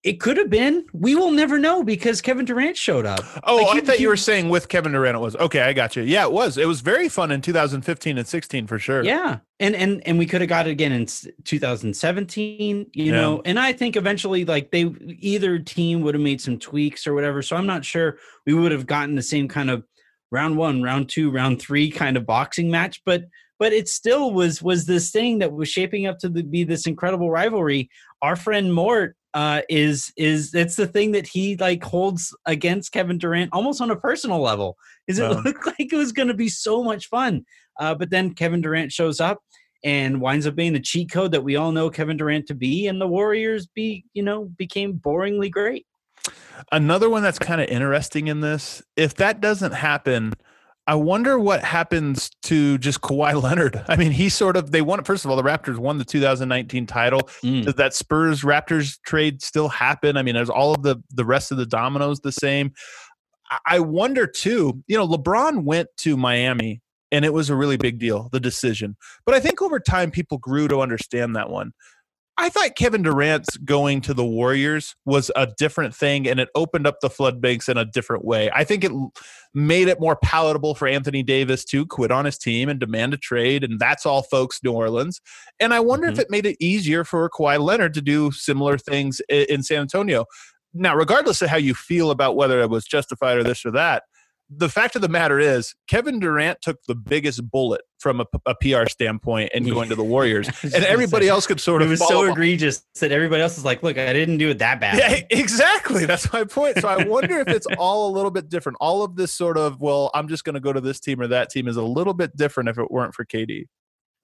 It 0.01 0.21
could 0.21 0.37
have 0.37 0.49
been. 0.49 0.85
We 0.93 1.13
will 1.15 1.31
never 1.31 1.59
know 1.59 1.83
because 1.83 2.21
Kevin 2.21 2.45
Durant 2.45 2.77
showed 2.77 3.05
up. 3.05 3.19
Oh, 3.43 3.57
like, 3.57 3.67
I 3.67 3.73
he, 3.73 3.81
thought 3.81 3.95
he, 3.97 4.03
you 4.03 4.07
were 4.07 4.15
saying 4.15 4.47
with 4.47 4.69
Kevin 4.69 4.93
Durant 4.93 5.17
it 5.17 5.19
was. 5.19 5.35
Okay, 5.35 5.59
I 5.59 5.73
got 5.73 5.97
you. 5.97 6.03
Yeah, 6.03 6.23
it 6.23 6.31
was. 6.31 6.57
It 6.57 6.69
was 6.69 6.79
very 6.79 7.09
fun 7.09 7.31
in 7.31 7.41
2015 7.41 8.17
and 8.17 8.25
16 8.25 8.67
for 8.67 8.79
sure. 8.79 9.03
Yeah. 9.03 9.39
And 9.59 9.75
and 9.75 10.01
and 10.07 10.17
we 10.17 10.25
could 10.25 10.39
have 10.39 10.47
got 10.47 10.67
it 10.67 10.71
again 10.71 10.93
in 10.93 11.05
2017, 11.43 12.85
you 12.93 13.03
yeah. 13.03 13.11
know. 13.11 13.41
And 13.43 13.59
I 13.59 13.73
think 13.73 13.97
eventually 13.97 14.45
like 14.45 14.71
they 14.71 14.83
either 15.19 15.59
team 15.59 15.99
would 16.01 16.15
have 16.15 16.23
made 16.23 16.39
some 16.39 16.57
tweaks 16.57 17.05
or 17.05 17.13
whatever. 17.13 17.41
So 17.41 17.57
I'm 17.57 17.67
not 17.67 17.83
sure 17.83 18.19
we 18.45 18.53
would 18.53 18.71
have 18.71 18.85
gotten 18.85 19.15
the 19.15 19.21
same 19.21 19.49
kind 19.49 19.69
of 19.69 19.83
round 20.31 20.57
1, 20.57 20.81
round 20.81 21.09
2, 21.09 21.31
round 21.31 21.61
3 21.61 21.91
kind 21.91 22.17
of 22.17 22.25
boxing 22.25 22.69
match, 22.69 23.01
but 23.05 23.23
but 23.59 23.73
it 23.73 23.89
still 23.89 24.31
was 24.31 24.63
was 24.63 24.85
this 24.85 25.11
thing 25.11 25.39
that 25.39 25.51
was 25.51 25.69
shaping 25.69 26.07
up 26.07 26.17
to 26.19 26.29
the, 26.29 26.43
be 26.43 26.63
this 26.63 26.87
incredible 26.87 27.29
rivalry. 27.29 27.89
Our 28.21 28.35
friend 28.35 28.73
Mort 28.73 29.15
uh, 29.33 29.61
is 29.69 30.11
is 30.17 30.55
it's 30.55 30.75
the 30.75 30.87
thing 30.87 31.11
that 31.11 31.27
he 31.27 31.55
like 31.57 31.83
holds 31.83 32.35
against 32.45 32.91
Kevin 32.91 33.17
Durant 33.17 33.51
almost 33.53 33.81
on 33.81 33.91
a 33.91 33.95
personal 33.95 34.39
level. 34.39 34.77
Is 35.07 35.19
it 35.19 35.23
oh. 35.23 35.41
looked 35.45 35.67
like 35.67 35.91
it 35.91 35.95
was 35.95 36.13
going 36.13 36.29
to 36.29 36.33
be 36.33 36.49
so 36.49 36.83
much 36.83 37.07
fun, 37.07 37.45
uh, 37.79 37.93
but 37.93 38.09
then 38.09 38.33
Kevin 38.33 38.61
Durant 38.61 38.91
shows 38.91 39.19
up 39.19 39.43
and 39.83 40.19
winds 40.19 40.47
up 40.47 40.55
being 40.55 40.73
the 40.73 40.79
cheat 40.79 41.11
code 41.11 41.31
that 41.31 41.43
we 41.43 41.55
all 41.55 41.71
know 41.71 41.89
Kevin 41.89 42.17
Durant 42.17 42.47
to 42.47 42.55
be, 42.55 42.87
and 42.87 42.99
the 42.99 43.07
Warriors 43.07 43.67
be 43.67 44.05
you 44.13 44.23
know 44.23 44.45
became 44.45 44.93
boringly 44.93 45.51
great. 45.51 45.85
Another 46.71 47.09
one 47.09 47.23
that's 47.23 47.39
kind 47.39 47.61
of 47.61 47.67
interesting 47.67 48.27
in 48.27 48.41
this, 48.41 48.81
if 48.95 49.15
that 49.15 49.41
doesn't 49.41 49.73
happen 49.73 50.33
I 50.89 50.95
wonder 50.95 51.37
what 51.37 51.63
happens 51.63 52.31
to 52.43 52.79
just 52.79 53.01
Kawhi 53.01 53.39
Leonard. 53.43 53.85
I 53.87 53.95
mean, 53.95 54.11
he 54.11 54.27
sort 54.27 54.57
of 54.57 54.71
they 54.71 54.81
won. 54.81 55.03
First 55.03 55.23
of 55.23 55.29
all, 55.29 55.37
the 55.37 55.43
Raptors 55.43 55.77
won 55.77 55.99
the 55.99 56.03
2019 56.03 56.87
title. 56.87 57.29
Mm. 57.43 57.63
Does 57.63 57.75
that 57.75 57.93
Spurs 57.93 58.41
Raptors 58.41 58.99
trade 59.05 59.43
still 59.43 59.69
happen? 59.69 60.17
I 60.17 60.23
mean, 60.23 60.33
there's 60.33 60.49
all 60.49 60.73
of 60.73 60.81
the 60.81 60.95
the 61.11 61.25
rest 61.25 61.51
of 61.51 61.59
the 61.59 61.67
dominoes 61.67 62.21
the 62.21 62.31
same. 62.31 62.73
I 63.67 63.81
wonder 63.81 64.25
too. 64.25 64.83
You 64.87 64.97
know, 64.97 65.07
LeBron 65.07 65.63
went 65.63 65.89
to 65.97 66.17
Miami, 66.17 66.81
and 67.11 67.23
it 67.23 67.33
was 67.33 67.51
a 67.51 67.55
really 67.55 67.77
big 67.77 67.99
deal, 67.99 68.27
the 68.31 68.39
decision. 68.39 68.97
But 69.27 69.35
I 69.35 69.39
think 69.39 69.61
over 69.61 69.79
time, 69.79 70.09
people 70.09 70.39
grew 70.39 70.67
to 70.69 70.79
understand 70.79 71.35
that 71.35 71.51
one. 71.51 71.71
I 72.39 72.47
thought 72.47 72.77
Kevin 72.77 73.01
Durant's 73.01 73.57
going 73.57 73.99
to 74.01 74.13
the 74.13 74.23
Warriors 74.23 74.95
was 75.05 75.29
a 75.35 75.45
different 75.57 75.93
thing 75.93 76.25
and 76.25 76.39
it 76.39 76.47
opened 76.55 76.87
up 76.87 77.01
the 77.01 77.09
floodgates 77.09 77.67
in 77.67 77.77
a 77.77 77.83
different 77.83 78.23
way. 78.23 78.49
I 78.55 78.63
think 78.63 78.85
it 78.85 78.93
made 79.53 79.89
it 79.89 79.99
more 79.99 80.15
palatable 80.15 80.75
for 80.75 80.87
Anthony 80.87 81.21
Davis 81.21 81.65
to 81.65 81.85
quit 81.85 82.11
on 82.11 82.23
his 82.23 82.37
team 82.37 82.69
and 82.69 82.79
demand 82.79 83.13
a 83.13 83.17
trade, 83.17 83.65
and 83.65 83.77
that's 83.77 84.05
all 84.05 84.23
folks 84.23 84.61
New 84.63 84.71
Orleans. 84.71 85.19
And 85.59 85.73
I 85.73 85.81
wonder 85.81 86.07
mm-hmm. 86.07 86.13
if 86.13 86.19
it 86.19 86.29
made 86.29 86.45
it 86.45 86.55
easier 86.61 87.03
for 87.03 87.29
Kawhi 87.29 87.59
Leonard 87.59 87.93
to 87.95 88.01
do 88.01 88.31
similar 88.31 88.77
things 88.77 89.19
in 89.27 89.61
San 89.61 89.81
Antonio. 89.81 90.25
Now, 90.73 90.95
regardless 90.95 91.41
of 91.41 91.49
how 91.49 91.57
you 91.57 91.73
feel 91.73 92.09
about 92.09 92.37
whether 92.37 92.61
it 92.61 92.69
was 92.69 92.85
justified 92.85 93.37
or 93.37 93.43
this 93.43 93.65
or 93.65 93.71
that, 93.71 94.03
the 94.49 94.69
fact 94.69 94.95
of 94.95 95.01
the 95.01 95.09
matter 95.09 95.39
is, 95.39 95.75
Kevin 95.87 96.19
Durant 96.19 96.61
took 96.61 96.81
the 96.87 96.95
biggest 96.95 97.49
bullet 97.51 97.81
from 97.99 98.21
a, 98.21 98.25
a 98.47 98.55
PR 98.55 98.87
standpoint 98.87 99.51
and 99.53 99.69
going 99.69 99.89
to 99.89 99.95
the 99.95 100.03
Warriors, 100.03 100.49
and 100.63 100.83
everybody 100.85 101.27
else 101.27 101.45
could 101.45 101.59
sort 101.59 101.81
of. 101.81 101.89
It 101.89 101.91
was 101.91 102.07
so 102.07 102.23
egregious 102.25 102.83
that 102.99 103.11
everybody 103.11 103.43
else 103.43 103.57
is 103.57 103.65
like, 103.65 103.83
"Look, 103.83 103.97
I 103.97 104.11
didn't 104.11 104.37
do 104.37 104.49
it 104.49 104.57
that 104.59 104.79
bad." 104.79 104.97
Yeah, 104.97 105.21
exactly. 105.37 106.05
That's 106.05 106.31
my 106.33 106.45
point. 106.45 106.79
So 106.79 106.87
I 106.87 107.03
wonder 107.03 107.39
if 107.39 107.47
it's 107.47 107.67
all 107.77 108.09
a 108.09 108.11
little 108.11 108.31
bit 108.31 108.49
different. 108.49 108.77
All 108.81 109.03
of 109.03 109.15
this 109.15 109.31
sort 109.31 109.57
of, 109.57 109.79
well, 109.79 110.09
I'm 110.13 110.27
just 110.27 110.43
going 110.43 110.55
to 110.55 110.59
go 110.59 110.73
to 110.73 110.81
this 110.81 110.99
team 110.99 111.21
or 111.21 111.27
that 111.27 111.49
team 111.51 111.67
is 111.67 111.77
a 111.77 111.83
little 111.83 112.13
bit 112.13 112.35
different 112.35 112.69
if 112.69 112.79
it 112.79 112.89
weren't 112.89 113.13
for 113.13 113.25
KD. 113.25 113.67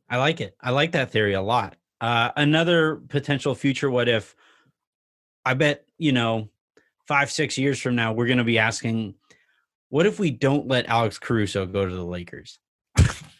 I 0.10 0.18
like 0.18 0.42
it. 0.42 0.56
I 0.62 0.72
like 0.72 0.94
that 0.94 1.12
theory 1.12 1.34
a 1.34 1.42
lot. 1.42 1.76
Uh, 2.02 2.32
another 2.36 2.96
potential 3.10 3.54
future 3.54 3.90
what 3.90 4.10
if? 4.10 4.36
I 5.46 5.54
bet 5.54 5.86
you 5.98 6.12
know, 6.12 6.50
five 7.08 7.32
six 7.32 7.58
years 7.58 7.80
from 7.80 7.96
now, 7.96 8.14
we're 8.14 8.26
going 8.26 8.40
to 8.40 8.44
be 8.44 8.58
asking 8.58 9.16
what 9.96 10.06
if 10.06 10.20
we 10.20 10.30
don't 10.30 10.68
let 10.68 10.88
Alex 10.88 11.18
Caruso 11.18 11.66
go 11.66 11.86
to 11.86 11.96
the 11.96 12.04
Lakers? 12.04 12.60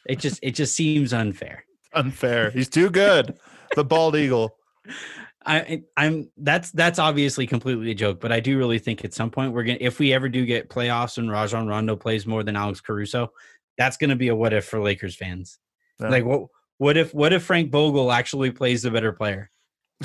It 0.08 0.20
just 0.20 0.40
it 0.42 0.52
just 0.52 0.74
seems 0.74 1.12
unfair. 1.12 1.66
Unfair. 1.92 2.50
He's 2.50 2.70
too 2.70 2.90
good. 2.90 3.38
the 3.76 3.84
bald 3.84 4.16
eagle. 4.16 4.56
I 5.46 5.84
I'm 5.98 6.32
that's 6.38 6.72
that's 6.72 6.98
obviously 6.98 7.46
completely 7.46 7.92
a 7.92 7.94
joke, 7.94 8.22
but 8.22 8.32
I 8.32 8.40
do 8.40 8.58
really 8.58 8.80
think 8.80 9.04
at 9.04 9.14
some 9.14 9.30
point 9.30 9.52
we're 9.52 9.66
gonna 9.66 9.80
if 9.82 10.00
we 10.00 10.14
ever 10.14 10.30
do 10.30 10.46
get 10.46 10.70
playoffs 10.70 11.18
and 11.18 11.30
Rajon 11.30 11.68
Rondo 11.68 11.98
plays 11.98 12.26
more 12.26 12.42
than 12.42 12.56
Alex 12.56 12.80
Caruso, 12.80 13.34
that's 13.78 13.98
gonna 13.98 14.16
be 14.16 14.30
a 14.30 14.36
what 14.36 14.54
if 14.54 14.64
for 14.64 14.80
Lakers 14.80 15.18
fans. 15.18 15.60
Yeah. 16.00 16.08
Like 16.08 16.24
what 16.24 16.48
what 16.78 16.96
if 16.96 17.14
what 17.14 17.34
if 17.34 17.44
Frank 17.44 17.70
Vogel 17.70 18.14
actually 18.14 18.52
plays 18.52 18.84
the 18.84 18.92
better 18.92 19.12
player? 19.12 19.52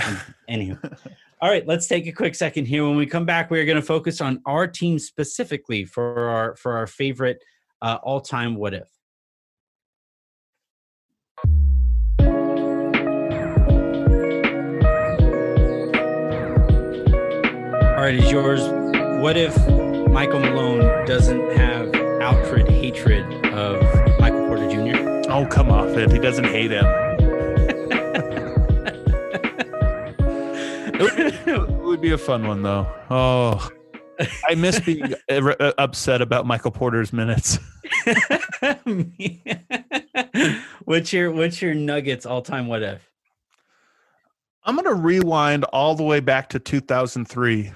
Anywho. 0.51 0.99
All 1.42 1.48
right, 1.48 1.66
let's 1.66 1.87
take 1.87 2.07
a 2.07 2.12
quick 2.12 2.35
second 2.35 2.66
here. 2.66 2.87
When 2.87 2.96
we 2.96 3.07
come 3.07 3.24
back, 3.24 3.50
we're 3.50 3.64
going 3.64 3.76
to 3.76 3.83
focus 3.83 4.20
on 4.20 4.42
our 4.44 4.66
team 4.66 4.98
specifically 4.98 5.87
for 5.87 6.29
our 6.29 6.55
for 6.57 6.76
our 6.76 6.87
favorite 6.87 7.42
uh, 7.81 7.96
all-time 8.03 8.57
what 8.57 8.74
if. 8.74 8.88
All 17.96 18.07
right, 18.07 18.14
is 18.14 18.31
yours. 18.31 18.61
What 19.22 19.38
if 19.38 19.57
Michael 20.11 20.40
Malone 20.40 21.07
doesn't 21.07 21.53
have 21.53 21.94
Alfred 22.20 22.68
hatred 22.68 23.24
of 23.46 23.81
Michael 24.20 24.46
Porter 24.46 24.68
Jr.? 24.68 25.31
Oh, 25.31 25.46
come 25.46 25.70
off 25.70 25.96
it. 25.96 26.12
He 26.12 26.18
doesn't 26.18 26.44
hate 26.44 26.70
him. 26.70 27.10
It 31.01 31.71
would 31.83 32.01
be 32.01 32.13
a 32.13 32.19
fun 32.19 32.47
one, 32.47 32.63
though. 32.63 32.87
Oh, 33.11 33.69
I 34.49 34.55
miss 34.55 34.81
being 34.81 35.15
uh, 35.29 35.73
upset 35.79 36.23
about 36.23 36.47
Michael 36.47 36.71
Porter's 36.71 37.13
minutes. 37.13 37.59
what's 40.85 41.13
your 41.13 41.31
What's 41.33 41.61
your 41.63 41.75
Nuggets 41.75 42.27
all 42.27 42.43
time 42.43 42.67
what 42.67 42.83
if? 42.83 43.11
I'm 44.65 44.77
going 44.77 44.85
to 44.87 44.95
rewind 44.95 45.65
all 45.65 45.95
the 45.95 46.03
way 46.03 46.21
back 46.21 46.51
to 46.51 46.59
2003 46.59 47.73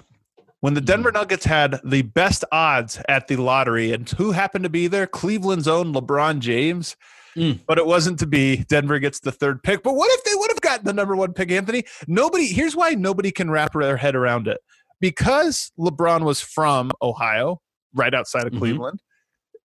when 0.60 0.74
the 0.74 0.80
Denver 0.80 1.10
mm. 1.10 1.14
Nuggets 1.14 1.44
had 1.44 1.80
the 1.84 2.02
best 2.02 2.44
odds 2.52 3.00
at 3.08 3.28
the 3.28 3.36
lottery, 3.36 3.92
and 3.92 4.08
who 4.10 4.32
happened 4.32 4.64
to 4.64 4.70
be 4.70 4.86
there? 4.86 5.06
Cleveland's 5.06 5.68
own 5.68 5.92
LeBron 5.92 6.40
James. 6.40 6.96
Mm. 7.36 7.60
But 7.66 7.78
it 7.78 7.86
wasn't 7.86 8.18
to 8.20 8.26
be. 8.26 8.64
Denver 8.68 8.98
gets 8.98 9.20
the 9.20 9.32
third 9.32 9.62
pick. 9.62 9.82
But 9.82 9.94
what 9.94 10.10
if 10.12 10.24
they 10.24 10.34
would 10.34 10.50
have 10.50 10.60
gotten 10.60 10.84
the 10.84 10.92
number 10.92 11.16
one 11.16 11.32
pick, 11.32 11.50
Anthony? 11.50 11.84
Nobody. 12.06 12.46
Here's 12.46 12.76
why 12.76 12.90
nobody 12.90 13.32
can 13.32 13.50
wrap 13.50 13.72
their 13.72 13.96
head 13.96 14.14
around 14.14 14.48
it. 14.48 14.58
Because 15.00 15.72
LeBron 15.78 16.22
was 16.24 16.40
from 16.40 16.90
Ohio, 17.02 17.60
right 17.94 18.14
outside 18.14 18.46
of 18.46 18.52
mm-hmm. 18.52 18.60
Cleveland 18.60 19.00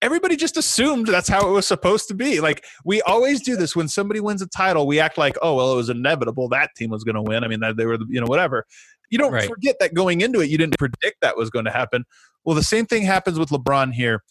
everybody 0.02 0.36
just 0.36 0.58
assumed 0.58 1.08
that's 1.08 1.28
how 1.28 1.48
it 1.48 1.52
was 1.52 1.68
supposed 1.68 2.08
to 2.08 2.14
be. 2.14 2.40
Like 2.40 2.66
we 2.86 3.02
always 3.02 3.42
do 3.42 3.56
this 3.56 3.76
when 3.76 3.88
somebody 3.88 4.20
wins 4.20 4.42
a 4.42 4.48
title, 4.48 4.88
we 4.88 5.00
act 5.00 5.18
like, 5.18 5.36
oh 5.42 5.56
well, 5.56 5.74
it 5.74 5.76
was 5.76 5.90
inevitable 5.90 6.50
that 6.50 6.72
team 6.76 6.90
was 6.90 7.04
going 7.04 7.16
to 7.16 7.22
win. 7.22 7.44
I 7.44 7.48
mean, 7.48 7.60
they 7.60 7.86
were, 7.86 7.98
you 8.08 8.20
know, 8.20 8.28
whatever. 8.28 8.66
You 9.10 9.18
don't 9.18 9.34
right. 9.34 9.48
forget 9.48 9.78
that 9.80 9.94
going 9.94 10.22
into 10.22 10.40
it, 10.40 10.50
you 10.50 10.58
didn't 10.58 10.78
predict 10.78 11.18
that 11.22 11.36
was 11.36 11.50
going 11.50 11.66
to 11.66 11.72
happen. 11.72 12.06
Well, 12.46 12.56
the 12.56 12.64
same 12.64 12.86
thing 12.86 13.04
happens 13.04 13.40
with 13.40 13.50
LeBron 13.50 13.94
here. 13.94 14.24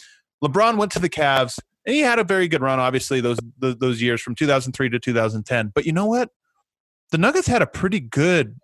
LeBron 0.43 0.77
went 0.77 0.93
to 0.93 1.01
the 1.01 1.09
Cavs, 1.09 1.59
and 1.89 1.95
he 1.95 2.03
had 2.03 2.19
a 2.19 2.25
very 2.25 2.49
good 2.49 2.61
run, 2.61 2.79
obviously 2.79 3.23
those 3.23 3.39
those, 3.59 3.77
those 3.79 4.03
years 4.03 4.21
from 4.21 4.35
2003 4.35 4.91
to 4.91 4.99
2010. 4.99 5.73
But 5.75 5.87
you 5.87 5.93
know 5.93 6.05
what? 6.05 6.29
The 7.13 7.17
Nuggets 7.17 7.49
had 7.49 7.63
a 7.63 7.67
pretty 7.67 7.99
good 7.99 8.61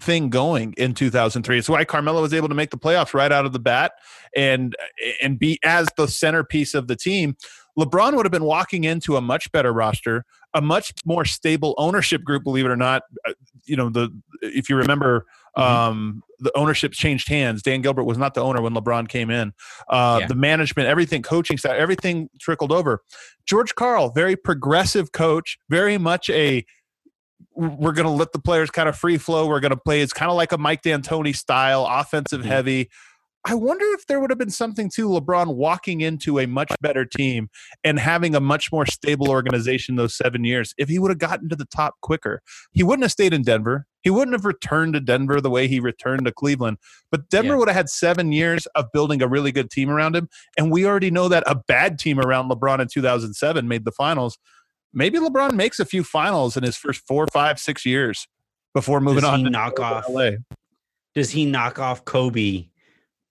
thing 0.00 0.30
going 0.30 0.74
in 0.78 0.94
2003. 0.94 1.58
It's 1.58 1.68
why 1.68 1.84
Carmelo 1.84 2.22
was 2.22 2.32
able 2.32 2.48
to 2.48 2.54
make 2.54 2.70
the 2.70 2.78
playoffs 2.78 3.12
right 3.12 3.32
out 3.32 3.44
of 3.44 3.52
the 3.52 3.58
bat 3.58 3.94
and 4.36 4.76
and 5.20 5.36
be 5.36 5.58
as 5.64 5.88
the 5.96 6.06
centerpiece 6.06 6.72
of 6.74 6.86
the 6.86 6.94
team. 6.94 7.36
LeBron 7.76 8.14
would 8.14 8.24
have 8.24 8.30
been 8.30 8.44
walking 8.44 8.84
into 8.84 9.16
a 9.16 9.20
much 9.20 9.50
better 9.50 9.72
roster, 9.72 10.24
a 10.54 10.60
much 10.60 10.92
more 11.04 11.24
stable 11.24 11.74
ownership 11.76 12.22
group. 12.22 12.44
Believe 12.44 12.66
it 12.66 12.70
or 12.70 12.76
not, 12.76 13.02
uh, 13.28 13.32
you 13.64 13.74
know 13.74 13.90
the 13.90 14.16
if 14.42 14.70
you 14.70 14.76
remember. 14.76 15.26
Mm-hmm. 15.58 15.62
Um, 15.62 16.22
the 16.40 16.56
ownership 16.56 16.92
changed 16.92 17.28
hands. 17.28 17.62
Dan 17.62 17.82
Gilbert 17.82 18.04
was 18.04 18.18
not 18.18 18.34
the 18.34 18.42
owner 18.42 18.60
when 18.60 18.74
LeBron 18.74 19.08
came 19.08 19.30
in. 19.30 19.52
Uh, 19.88 20.18
yeah. 20.20 20.26
The 20.26 20.34
management, 20.34 20.88
everything, 20.88 21.22
coaching 21.22 21.58
staff, 21.58 21.74
everything 21.74 22.28
trickled 22.40 22.72
over. 22.72 23.02
George 23.46 23.74
Karl, 23.74 24.10
very 24.10 24.36
progressive 24.36 25.12
coach, 25.12 25.58
very 25.68 25.98
much 25.98 26.30
a 26.30 26.64
we're 27.54 27.92
going 27.92 28.06
to 28.06 28.12
let 28.12 28.32
the 28.32 28.38
players 28.38 28.70
kind 28.70 28.88
of 28.88 28.96
free 28.96 29.18
flow. 29.18 29.46
We're 29.46 29.60
going 29.60 29.70
to 29.70 29.76
play. 29.76 30.00
It's 30.00 30.12
kind 30.12 30.30
of 30.30 30.36
like 30.36 30.52
a 30.52 30.58
Mike 30.58 30.82
D'Antoni 30.82 31.34
style, 31.34 31.86
offensive 31.88 32.40
mm-hmm. 32.40 32.48
heavy. 32.48 32.90
I 33.46 33.54
wonder 33.54 33.86
if 33.92 34.06
there 34.06 34.20
would 34.20 34.30
have 34.30 34.38
been 34.38 34.50
something 34.50 34.90
to 34.96 35.08
LeBron 35.08 35.54
walking 35.54 36.02
into 36.02 36.38
a 36.38 36.46
much 36.46 36.70
better 36.82 37.06
team 37.06 37.48
and 37.82 37.98
having 37.98 38.34
a 38.34 38.40
much 38.40 38.70
more 38.70 38.84
stable 38.84 39.30
organization 39.30 39.96
those 39.96 40.14
seven 40.14 40.44
years 40.44 40.74
if 40.76 40.90
he 40.90 40.98
would 40.98 41.10
have 41.10 41.18
gotten 41.18 41.48
to 41.48 41.56
the 41.56 41.64
top 41.64 41.94
quicker. 42.02 42.42
He 42.72 42.82
wouldn't 42.82 43.04
have 43.04 43.12
stayed 43.12 43.32
in 43.32 43.42
Denver. 43.42 43.86
He 44.02 44.10
wouldn't 44.10 44.34
have 44.34 44.44
returned 44.44 44.92
to 44.94 45.00
Denver 45.00 45.40
the 45.40 45.50
way 45.50 45.68
he 45.68 45.80
returned 45.80 46.26
to 46.26 46.32
Cleveland. 46.32 46.78
But 47.10 47.30
Denver 47.30 47.54
yeah. 47.54 47.56
would 47.56 47.68
have 47.68 47.76
had 47.76 47.88
seven 47.88 48.32
years 48.32 48.66
of 48.74 48.92
building 48.92 49.22
a 49.22 49.28
really 49.28 49.52
good 49.52 49.70
team 49.70 49.88
around 49.88 50.16
him. 50.16 50.28
And 50.58 50.70
we 50.70 50.86
already 50.86 51.10
know 51.10 51.28
that 51.28 51.44
a 51.46 51.54
bad 51.54 51.98
team 51.98 52.20
around 52.20 52.50
LeBron 52.50 52.80
in 52.80 52.88
2007 52.88 53.66
made 53.66 53.84
the 53.84 53.92
finals 53.92 54.38
maybe 54.92 55.18
LeBron 55.18 55.52
makes 55.54 55.78
a 55.80 55.84
few 55.84 56.04
finals 56.04 56.56
in 56.56 56.62
his 56.62 56.76
first 56.76 57.06
four, 57.06 57.26
five, 57.32 57.58
six 57.58 57.84
years 57.86 58.26
before 58.74 59.00
moving 59.00 59.22
does 59.22 59.30
on. 59.30 59.44
to 59.44 59.50
knock 59.50 59.80
off 59.80 60.08
LA. 60.08 60.30
Does 61.14 61.30
he 61.30 61.44
knock 61.44 61.78
off 61.78 62.04
Kobe? 62.04 62.66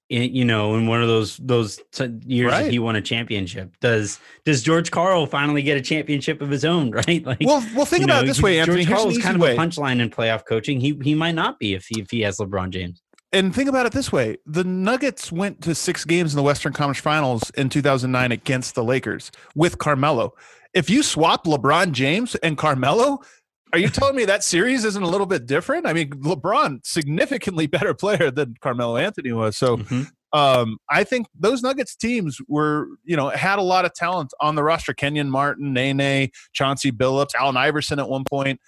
In, 0.09 0.33
you 0.33 0.43
know, 0.43 0.75
in 0.75 0.87
one 0.87 1.03
of 1.03 1.07
those 1.07 1.37
those 1.37 1.79
t- 1.91 2.09
years 2.25 2.51
right. 2.51 2.71
he 2.71 2.79
won 2.79 2.95
a 2.95 3.01
championship. 3.01 3.75
Does 3.79 4.19
does 4.43 4.63
George 4.63 4.89
Karl 4.89 5.27
finally 5.27 5.61
get 5.61 5.77
a 5.77 5.81
championship 5.81 6.41
of 6.41 6.49
his 6.49 6.65
own? 6.65 6.91
Right? 6.99 7.23
Like, 7.25 7.37
well, 7.41 7.63
well, 7.75 7.85
think 7.85 8.03
about 8.03 8.15
know, 8.15 8.23
it 8.23 8.25
this 8.25 8.41
way, 8.41 8.59
Anthony. 8.59 8.83
George 8.83 8.97
Karl 8.97 9.09
is 9.09 9.19
kind 9.19 9.35
of 9.35 9.41
way. 9.41 9.55
a 9.55 9.57
punchline 9.57 10.01
in 10.01 10.09
playoff 10.09 10.45
coaching. 10.45 10.81
He 10.81 10.99
he 11.03 11.13
might 11.13 11.35
not 11.35 11.59
be 11.59 11.75
if 11.75 11.85
he 11.87 12.01
if 12.01 12.09
he 12.09 12.21
has 12.21 12.37
LeBron 12.37 12.71
James. 12.71 13.01
And 13.31 13.53
think 13.53 13.69
about 13.69 13.85
it 13.85 13.93
this 13.93 14.11
way: 14.11 14.37
the 14.47 14.63
Nuggets 14.63 15.31
went 15.31 15.61
to 15.61 15.75
six 15.75 16.03
games 16.03 16.33
in 16.33 16.37
the 16.37 16.43
Western 16.43 16.73
Conference 16.73 16.99
Finals 16.99 17.51
in 17.51 17.69
2009 17.69 18.31
against 18.31 18.73
the 18.73 18.83
Lakers 18.83 19.31
with 19.55 19.77
Carmelo 19.77 20.33
if 20.73 20.89
you 20.89 21.01
swap 21.01 21.45
LeBron 21.45 21.91
James 21.91 22.35
and 22.35 22.57
Carmelo, 22.57 23.21
are 23.71 23.79
you 23.79 23.89
telling 23.89 24.15
me 24.15 24.25
that 24.25 24.43
series 24.43 24.83
isn't 24.85 25.03
a 25.03 25.07
little 25.07 25.27
bit 25.27 25.45
different? 25.45 25.85
I 25.85 25.93
mean, 25.93 26.09
LeBron 26.09 26.85
significantly 26.85 27.67
better 27.67 27.93
player 27.93 28.31
than 28.31 28.55
Carmelo 28.61 28.97
Anthony 28.97 29.31
was. 29.31 29.57
So 29.57 29.77
mm-hmm. 29.77 30.03
um, 30.37 30.77
I 30.89 31.03
think 31.03 31.27
those 31.37 31.61
Nuggets 31.61 31.95
teams 31.95 32.39
were, 32.47 32.87
you 33.03 33.15
know, 33.15 33.29
had 33.29 33.59
a 33.59 33.63
lot 33.63 33.85
of 33.85 33.93
talent 33.93 34.33
on 34.39 34.55
the 34.55 34.63
roster. 34.63 34.93
Kenyon 34.93 35.29
Martin, 35.29 35.73
Nene, 35.73 36.29
Chauncey 36.53 36.91
Billups, 36.91 37.35
Allen 37.35 37.57
Iverson 37.57 37.99
at 37.99 38.09
one 38.09 38.23
point. 38.23 38.59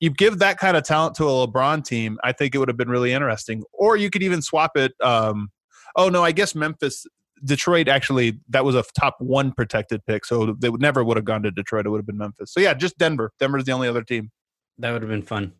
You 0.00 0.10
give 0.10 0.38
that 0.38 0.58
kind 0.58 0.76
of 0.76 0.84
talent 0.84 1.16
to 1.16 1.24
a 1.24 1.46
LeBron 1.46 1.84
team, 1.84 2.18
I 2.22 2.32
think 2.32 2.54
it 2.54 2.58
would 2.58 2.68
have 2.68 2.76
been 2.76 2.90
really 2.90 3.12
interesting. 3.12 3.64
Or 3.72 3.96
you 3.96 4.10
could 4.10 4.22
even 4.22 4.42
swap 4.42 4.76
it. 4.76 4.92
Um, 5.02 5.48
oh 5.96 6.08
no, 6.08 6.22
I 6.24 6.32
guess 6.32 6.54
Memphis 6.54 7.04
Detroit 7.44 7.88
actually 7.88 8.40
that 8.48 8.64
was 8.64 8.74
a 8.74 8.84
top 8.98 9.16
one 9.18 9.52
protected 9.52 10.04
pick, 10.06 10.24
so 10.24 10.56
they 10.58 10.68
would 10.68 10.80
never 10.80 11.04
would 11.04 11.16
have 11.16 11.24
gone 11.24 11.42
to 11.42 11.50
Detroit. 11.50 11.86
It 11.86 11.90
would 11.90 11.98
have 11.98 12.06
been 12.06 12.18
Memphis. 12.18 12.52
So 12.52 12.60
yeah, 12.60 12.74
just 12.74 12.98
Denver. 12.98 13.32
Denver's 13.38 13.64
the 13.64 13.72
only 13.72 13.88
other 13.88 14.02
team. 14.02 14.30
That 14.78 14.92
would 14.92 15.02
have 15.02 15.10
been 15.10 15.22
fun. 15.22 15.52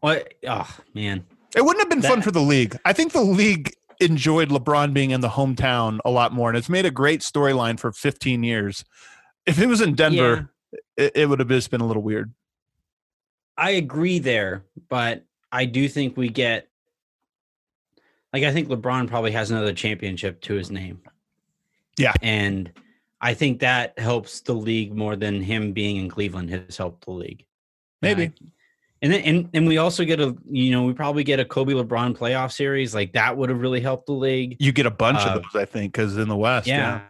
What? 0.00 0.34
Oh 0.46 0.76
man, 0.94 1.24
it 1.56 1.64
wouldn't 1.64 1.80
have 1.80 1.90
been 1.90 2.00
that, 2.00 2.08
fun 2.08 2.22
for 2.22 2.30
the 2.30 2.40
league. 2.40 2.78
I 2.84 2.92
think 2.92 3.12
the 3.12 3.22
league 3.22 3.72
enjoyed 4.00 4.48
LeBron 4.48 4.92
being 4.92 5.10
in 5.10 5.20
the 5.20 5.28
hometown 5.28 5.98
a 6.04 6.10
lot 6.10 6.32
more, 6.32 6.48
and 6.50 6.58
it's 6.58 6.68
made 6.68 6.86
a 6.86 6.90
great 6.90 7.20
storyline 7.20 7.78
for 7.80 7.92
15 7.92 8.42
years. 8.42 8.84
If 9.44 9.58
it 9.58 9.66
was 9.66 9.80
in 9.80 9.94
Denver, 9.94 10.50
yeah. 10.72 11.04
it, 11.04 11.12
it 11.16 11.28
would 11.28 11.40
have 11.40 11.48
just 11.48 11.70
been 11.70 11.80
a 11.80 11.86
little 11.86 12.02
weird. 12.02 12.32
I 13.56 13.70
agree 13.70 14.20
there, 14.20 14.64
but 14.88 15.24
I 15.50 15.64
do 15.64 15.88
think 15.88 16.16
we 16.16 16.28
get 16.28 16.68
like 18.32 18.44
I 18.44 18.52
think 18.52 18.68
LeBron 18.68 19.08
probably 19.08 19.32
has 19.32 19.50
another 19.50 19.72
championship 19.72 20.40
to 20.42 20.54
his 20.54 20.70
name. 20.70 21.00
Yeah. 21.98 22.12
And 22.22 22.72
I 23.20 23.34
think 23.34 23.60
that 23.60 23.98
helps 23.98 24.40
the 24.40 24.52
league 24.52 24.94
more 24.94 25.16
than 25.16 25.42
him 25.42 25.72
being 25.72 25.96
in 25.96 26.08
Cleveland 26.08 26.50
has 26.50 26.76
helped 26.76 27.04
the 27.04 27.10
league. 27.10 27.44
Maybe. 28.02 28.26
Uh, 28.26 28.46
and 29.00 29.12
then 29.12 29.20
and, 29.22 29.50
and 29.54 29.66
we 29.66 29.78
also 29.78 30.04
get 30.04 30.20
a 30.20 30.36
you 30.50 30.72
know, 30.72 30.84
we 30.84 30.92
probably 30.92 31.24
get 31.24 31.38
a 31.38 31.44
Kobe 31.44 31.72
LeBron 31.72 32.16
playoff 32.16 32.52
series. 32.52 32.94
Like 32.94 33.12
that 33.12 33.36
would 33.36 33.48
have 33.48 33.60
really 33.60 33.80
helped 33.80 34.06
the 34.06 34.12
league. 34.12 34.56
You 34.58 34.72
get 34.72 34.86
a 34.86 34.90
bunch 34.90 35.20
uh, 35.20 35.30
of 35.30 35.42
those, 35.42 35.60
I 35.60 35.64
think, 35.64 35.92
because 35.92 36.16
in 36.16 36.28
the 36.28 36.36
West. 36.36 36.66
Yeah. 36.66 36.76
yeah. 36.76 37.00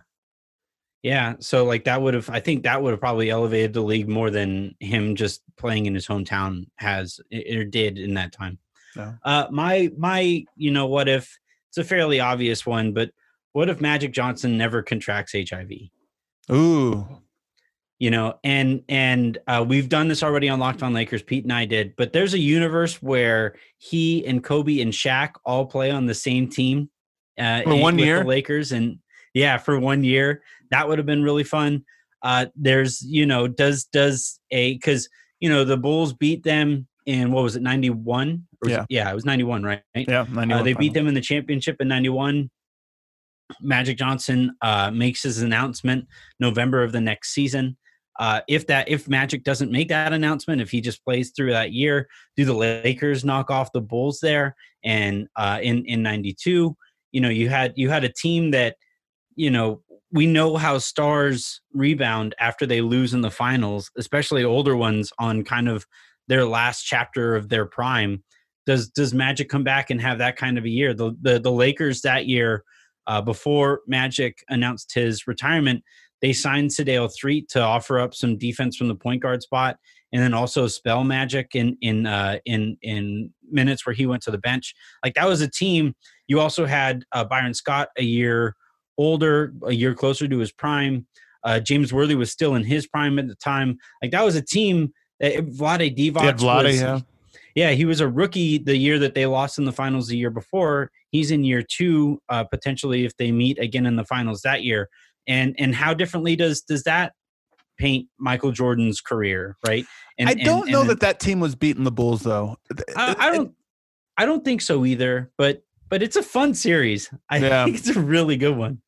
Yeah. 1.02 1.34
So 1.38 1.64
like 1.64 1.84
that 1.84 2.02
would 2.02 2.14
have 2.14 2.28
I 2.28 2.40
think 2.40 2.64
that 2.64 2.82
would 2.82 2.90
have 2.90 3.00
probably 3.00 3.30
elevated 3.30 3.72
the 3.72 3.80
league 3.80 4.08
more 4.08 4.30
than 4.30 4.74
him 4.80 5.14
just 5.14 5.42
playing 5.56 5.86
in 5.86 5.94
his 5.94 6.06
hometown 6.06 6.66
has 6.76 7.20
or 7.32 7.64
did 7.64 7.98
in 7.98 8.14
that 8.14 8.32
time. 8.32 8.58
No. 8.96 9.14
Uh, 9.22 9.46
my 9.50 9.90
my, 9.96 10.44
you 10.56 10.70
know, 10.70 10.86
what 10.86 11.08
if 11.08 11.38
it's 11.70 11.78
a 11.78 11.84
fairly 11.84 12.20
obvious 12.20 12.66
one, 12.66 12.92
but 12.92 13.12
what 13.52 13.68
if 13.68 13.80
Magic 13.80 14.12
Johnson 14.12 14.58
never 14.58 14.82
contracts 14.82 15.32
HIV? 15.32 15.70
Ooh. 16.50 17.06
You 17.98 18.10
know, 18.10 18.38
and 18.44 18.82
and 18.88 19.38
uh, 19.48 19.64
we've 19.66 19.88
done 19.88 20.06
this 20.06 20.22
already 20.22 20.48
on 20.48 20.60
Locked 20.60 20.84
On 20.84 20.92
Lakers. 20.92 21.22
Pete 21.22 21.44
and 21.44 21.52
I 21.52 21.64
did, 21.64 21.94
but 21.96 22.12
there's 22.12 22.32
a 22.32 22.38
universe 22.38 23.02
where 23.02 23.56
he 23.78 24.24
and 24.24 24.42
Kobe 24.42 24.80
and 24.80 24.92
Shaq 24.92 25.32
all 25.44 25.66
play 25.66 25.90
on 25.90 26.06
the 26.06 26.14
same 26.14 26.48
team 26.48 26.90
uh, 27.38 27.62
for 27.62 27.74
one 27.74 27.98
year, 27.98 28.24
Lakers, 28.24 28.70
and 28.70 28.98
yeah, 29.34 29.58
for 29.58 29.80
one 29.80 30.04
year, 30.04 30.42
that 30.70 30.88
would 30.88 30.98
have 30.98 31.06
been 31.06 31.24
really 31.24 31.42
fun. 31.42 31.84
Uh, 32.22 32.46
there's 32.54 33.02
you 33.02 33.26
know 33.26 33.48
does 33.48 33.84
does 33.84 34.38
a 34.52 34.74
because 34.74 35.08
you 35.40 35.48
know 35.48 35.64
the 35.64 35.76
Bulls 35.76 36.12
beat 36.12 36.44
them 36.44 36.86
in 37.08 37.32
what 37.32 37.42
was 37.42 37.56
it 37.56 37.62
91 37.62 38.46
yeah 38.66 38.80
it, 38.82 38.86
yeah. 38.90 39.10
it 39.10 39.14
was 39.14 39.24
91 39.24 39.62
right? 39.62 39.82
Yeah 39.94 40.26
91 40.30 40.52
uh, 40.52 40.62
they 40.62 40.74
beat 40.74 40.92
them 40.92 41.08
in 41.08 41.14
the 41.14 41.22
championship 41.22 41.76
in 41.80 41.88
91 41.88 42.50
magic 43.62 43.96
johnson 43.96 44.54
uh, 44.60 44.90
makes 44.90 45.22
his 45.22 45.40
announcement 45.40 46.06
november 46.38 46.82
of 46.82 46.92
the 46.92 47.00
next 47.00 47.32
season 47.32 47.78
uh, 48.18 48.40
if 48.48 48.66
that 48.66 48.88
if 48.88 49.08
magic 49.08 49.44
doesn't 49.44 49.70
make 49.70 49.88
that 49.88 50.12
announcement 50.12 50.60
if 50.60 50.70
he 50.70 50.80
just 50.80 51.04
plays 51.04 51.30
through 51.30 51.50
that 51.52 51.72
year 51.72 52.08
do 52.36 52.44
the 52.44 52.52
lakers 52.52 53.24
knock 53.24 53.50
off 53.50 53.72
the 53.72 53.80
bulls 53.80 54.20
there? 54.20 54.54
And 54.84 55.28
uh, 55.36 55.58
in 55.62 55.84
in 55.86 56.02
92 56.02 56.76
you 57.12 57.20
know 57.20 57.28
you 57.28 57.48
had 57.48 57.72
you 57.76 57.90
had 57.90 58.04
a 58.04 58.12
team 58.12 58.50
that 58.52 58.76
you 59.34 59.50
know 59.50 59.82
we 60.10 60.26
know 60.26 60.56
how 60.56 60.78
stars 60.78 61.60
rebound 61.74 62.34
after 62.38 62.64
they 62.64 62.80
lose 62.80 63.12
in 63.12 63.20
the 63.20 63.30
finals 63.30 63.90
especially 63.98 64.44
older 64.44 64.76
ones 64.76 65.12
on 65.18 65.44
kind 65.44 65.68
of 65.68 65.84
their 66.28 66.44
last 66.44 66.82
chapter 66.82 67.34
of 67.34 67.48
their 67.48 67.66
prime. 67.66 68.22
Does 68.66 68.88
does 68.90 69.12
magic 69.12 69.48
come 69.48 69.64
back 69.64 69.90
and 69.90 70.00
have 70.00 70.18
that 70.18 70.36
kind 70.36 70.58
of 70.58 70.64
a 70.64 70.68
year? 70.68 70.94
The 70.94 71.16
the, 71.20 71.40
the 71.40 71.50
lakers 71.50 72.02
that 72.02 72.26
year 72.26 72.62
uh, 73.06 73.22
before 73.22 73.80
magic 73.86 74.44
announced 74.48 74.92
his 74.94 75.26
retirement 75.26 75.82
they 76.20 76.32
signed 76.32 76.70
Sedale 76.70 77.10
Threatt 77.10 77.48
to 77.50 77.60
offer 77.60 77.98
up 77.98 78.14
some 78.14 78.38
defense 78.38 78.76
from 78.76 78.88
the 78.88 78.94
point 78.94 79.22
guard 79.22 79.42
spot, 79.42 79.76
and 80.12 80.22
then 80.22 80.34
also 80.34 80.66
spell 80.66 81.04
magic 81.04 81.54
in 81.54 81.76
in 81.80 82.06
uh, 82.06 82.38
in 82.44 82.76
in 82.82 83.32
minutes 83.50 83.86
where 83.86 83.94
he 83.94 84.06
went 84.06 84.22
to 84.22 84.30
the 84.30 84.38
bench. 84.38 84.74
Like 85.04 85.14
that 85.14 85.26
was 85.26 85.40
a 85.40 85.48
team. 85.48 85.94
You 86.26 86.40
also 86.40 86.66
had 86.66 87.04
uh, 87.12 87.24
Byron 87.24 87.54
Scott 87.54 87.88
a 87.96 88.02
year 88.02 88.54
older, 88.98 89.52
a 89.64 89.72
year 89.72 89.94
closer 89.94 90.28
to 90.28 90.38
his 90.38 90.52
prime. 90.52 91.06
Uh, 91.44 91.60
James 91.60 91.92
Worthy 91.92 92.16
was 92.16 92.32
still 92.32 92.56
in 92.56 92.64
his 92.64 92.86
prime 92.86 93.18
at 93.18 93.28
the 93.28 93.36
time. 93.36 93.78
Like 94.02 94.10
that 94.10 94.24
was 94.24 94.34
a 94.34 94.42
team 94.42 94.92
that 95.20 95.34
Vlade 95.46 95.96
Divac 95.96 96.22
Yeah, 96.22 96.32
Vlade, 96.32 96.64
was, 96.64 96.80
yeah. 96.80 97.00
yeah, 97.54 97.70
he 97.70 97.84
was 97.84 98.00
a 98.00 98.08
rookie 98.08 98.58
the 98.58 98.76
year 98.76 98.98
that 98.98 99.14
they 99.14 99.24
lost 99.24 99.58
in 99.58 99.64
the 99.64 99.72
finals 99.72 100.08
the 100.08 100.16
year 100.16 100.30
before. 100.30 100.90
He's 101.10 101.30
in 101.30 101.44
year 101.44 101.62
two, 101.62 102.20
uh, 102.28 102.44
potentially 102.44 103.04
if 103.04 103.16
they 103.16 103.30
meet 103.30 103.58
again 103.58 103.86
in 103.86 103.96
the 103.96 104.04
finals 104.04 104.42
that 104.42 104.64
year. 104.64 104.88
And 105.28 105.54
and 105.58 105.74
how 105.74 105.94
differently 105.94 106.34
does 106.36 106.62
does 106.62 106.82
that 106.84 107.12
paint 107.78 108.08
Michael 108.18 108.50
Jordan's 108.50 109.00
career, 109.00 109.56
right? 109.66 109.84
And 110.18 110.28
I 110.28 110.34
don't 110.34 110.62
and 110.62 110.72
know 110.72 110.78
then- 110.80 110.88
that 110.88 111.00
that 111.00 111.20
team 111.20 111.38
was 111.38 111.54
beating 111.54 111.84
the 111.84 111.92
Bulls 111.92 112.22
though. 112.22 112.56
I, 112.96 113.14
I 113.18 113.30
don't 113.32 113.52
I 114.16 114.26
don't 114.26 114.44
think 114.44 114.62
so 114.62 114.84
either. 114.84 115.30
But 115.38 115.62
but 115.88 116.02
it's 116.02 116.16
a 116.16 116.22
fun 116.22 116.54
series. 116.54 117.08
I 117.30 117.38
Yeah. 117.38 117.64
think 117.66 117.76
it's 117.78 117.88
a 117.94 118.00
really 118.00 118.36
good 118.36 118.56
one. 118.56 118.80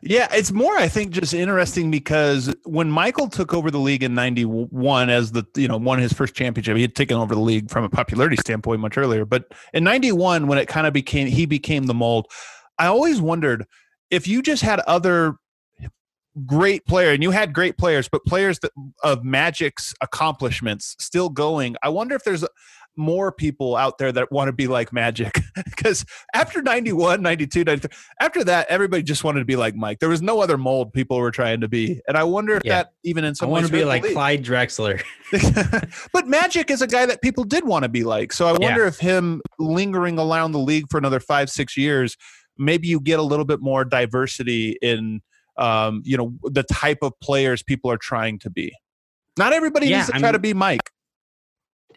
Yeah, 0.00 0.28
it's 0.32 0.52
more 0.52 0.76
I 0.76 0.86
think 0.88 1.10
just 1.10 1.34
interesting 1.34 1.90
because 1.90 2.54
when 2.64 2.88
Michael 2.90 3.28
took 3.28 3.52
over 3.52 3.68
the 3.70 3.80
league 3.80 4.04
in 4.04 4.14
91 4.14 5.10
as 5.10 5.32
the 5.32 5.44
you 5.56 5.66
know 5.68 5.76
won 5.76 5.98
his 5.98 6.12
first 6.12 6.34
championship, 6.34 6.76
he 6.76 6.82
had 6.82 6.94
taken 6.94 7.16
over 7.16 7.34
the 7.34 7.40
league 7.40 7.68
from 7.68 7.82
a 7.84 7.88
popularity 7.88 8.36
standpoint 8.36 8.80
much 8.80 8.96
earlier, 8.96 9.24
but 9.24 9.44
in 9.74 9.82
91 9.84 10.46
when 10.46 10.56
it 10.58 10.66
kind 10.66 10.86
of 10.86 10.92
became 10.92 11.26
he 11.26 11.46
became 11.46 11.84
the 11.86 11.94
mold, 11.94 12.26
I 12.78 12.86
always 12.86 13.20
wondered 13.20 13.66
if 14.10 14.26
you 14.28 14.40
just 14.40 14.62
had 14.62 14.78
other 14.80 15.34
great 16.46 16.84
player 16.86 17.10
and 17.10 17.22
you 17.22 17.30
had 17.30 17.52
great 17.52 17.76
players 17.78 18.08
but 18.08 18.24
players 18.24 18.58
that 18.60 18.70
of 19.02 19.24
magic's 19.24 19.94
accomplishments 20.00 20.94
still 20.98 21.28
going 21.28 21.76
i 21.82 21.88
wonder 21.88 22.14
if 22.14 22.24
there's 22.24 22.44
more 22.96 23.30
people 23.30 23.76
out 23.76 23.96
there 23.98 24.10
that 24.10 24.32
want 24.32 24.48
to 24.48 24.52
be 24.52 24.66
like 24.66 24.92
magic 24.92 25.38
because 25.64 26.04
after 26.34 26.60
91 26.60 27.22
92 27.22 27.62
93 27.62 27.90
after 28.20 28.42
that 28.42 28.66
everybody 28.68 29.04
just 29.04 29.22
wanted 29.22 29.38
to 29.38 29.44
be 29.44 29.54
like 29.54 29.76
mike 29.76 30.00
there 30.00 30.08
was 30.08 30.20
no 30.20 30.40
other 30.40 30.58
mold 30.58 30.92
people 30.92 31.16
were 31.18 31.30
trying 31.30 31.60
to 31.60 31.68
be 31.68 32.00
and 32.08 32.16
i 32.16 32.24
wonder 32.24 32.56
if 32.56 32.62
Yeah. 32.64 32.78
that 32.78 32.88
even 33.04 33.24
in 33.24 33.34
some. 33.36 33.48
I 33.48 33.52
want 33.52 33.66
to 33.66 33.72
be 33.72 33.84
like 33.84 34.02
league. 34.02 34.12
Clyde 34.14 34.44
Drexler. 34.44 35.00
but 36.12 36.26
Magic 36.26 36.70
is 36.70 36.82
a 36.82 36.86
guy 36.86 37.06
that 37.06 37.22
people 37.22 37.44
did 37.44 37.64
want 37.64 37.84
to 37.84 37.88
be 37.88 38.02
like. 38.04 38.32
So 38.32 38.46
I 38.46 38.52
wonder 38.52 38.84
if 38.84 38.98
him 38.98 39.40
lingering 39.58 40.18
around 40.18 40.52
the 40.52 40.58
league 40.58 40.86
for 40.90 40.98
another 40.98 41.20
five, 41.20 41.48
six 41.50 41.76
years, 41.76 42.16
maybe 42.58 42.88
you 42.88 43.00
get 43.00 43.18
a 43.18 43.22
little 43.22 43.44
bit 43.44 43.60
more 43.60 43.84
diversity 43.84 44.76
in, 44.82 45.20
um, 45.58 46.02
you 46.04 46.16
know, 46.16 46.32
the 46.44 46.62
type 46.62 46.98
of 47.02 47.12
players 47.20 47.62
people 47.62 47.90
are 47.90 47.98
trying 47.98 48.38
to 48.40 48.50
be. 48.50 48.72
Not 49.36 49.52
everybody 49.52 49.86
Yeah, 49.88 49.98
needs 49.98 50.08
to 50.10 50.16
I 50.16 50.18
try 50.18 50.32
to 50.32 50.38
be 50.38 50.54
Mike. 50.54 50.90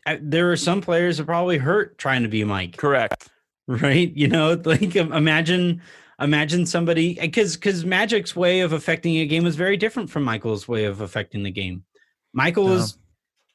I- 0.06 0.20
there 0.22 0.52
are 0.52 0.58
some 0.58 0.82
players 0.82 1.18
that 1.18 1.26
probably 1.26 1.58
hurt 1.58 1.98
trying 1.98 2.24
to 2.24 2.30
be 2.30 2.44
Mike. 2.44 2.78
Correct. 2.78 3.30
right 3.68 4.12
you 4.18 4.28
know 4.28 4.60
like 4.66 4.96
imagine 4.96 5.82
imagine 6.20 6.66
somebody 6.66 7.14
because 7.22 7.56
because 7.56 7.86
magic's 7.86 8.36
way 8.36 8.62
of 8.62 8.74
affecting 8.74 9.16
a 9.18 9.26
game 9.26 9.44
was 9.44 9.56
very 9.56 9.78
different 9.78 10.10
from 10.10 10.24
michael's 10.24 10.68
way 10.68 10.86
of 10.86 11.00
affecting 11.02 11.44
the 11.44 11.52
game 11.52 11.84
michael 12.34 12.66
was 12.66 12.98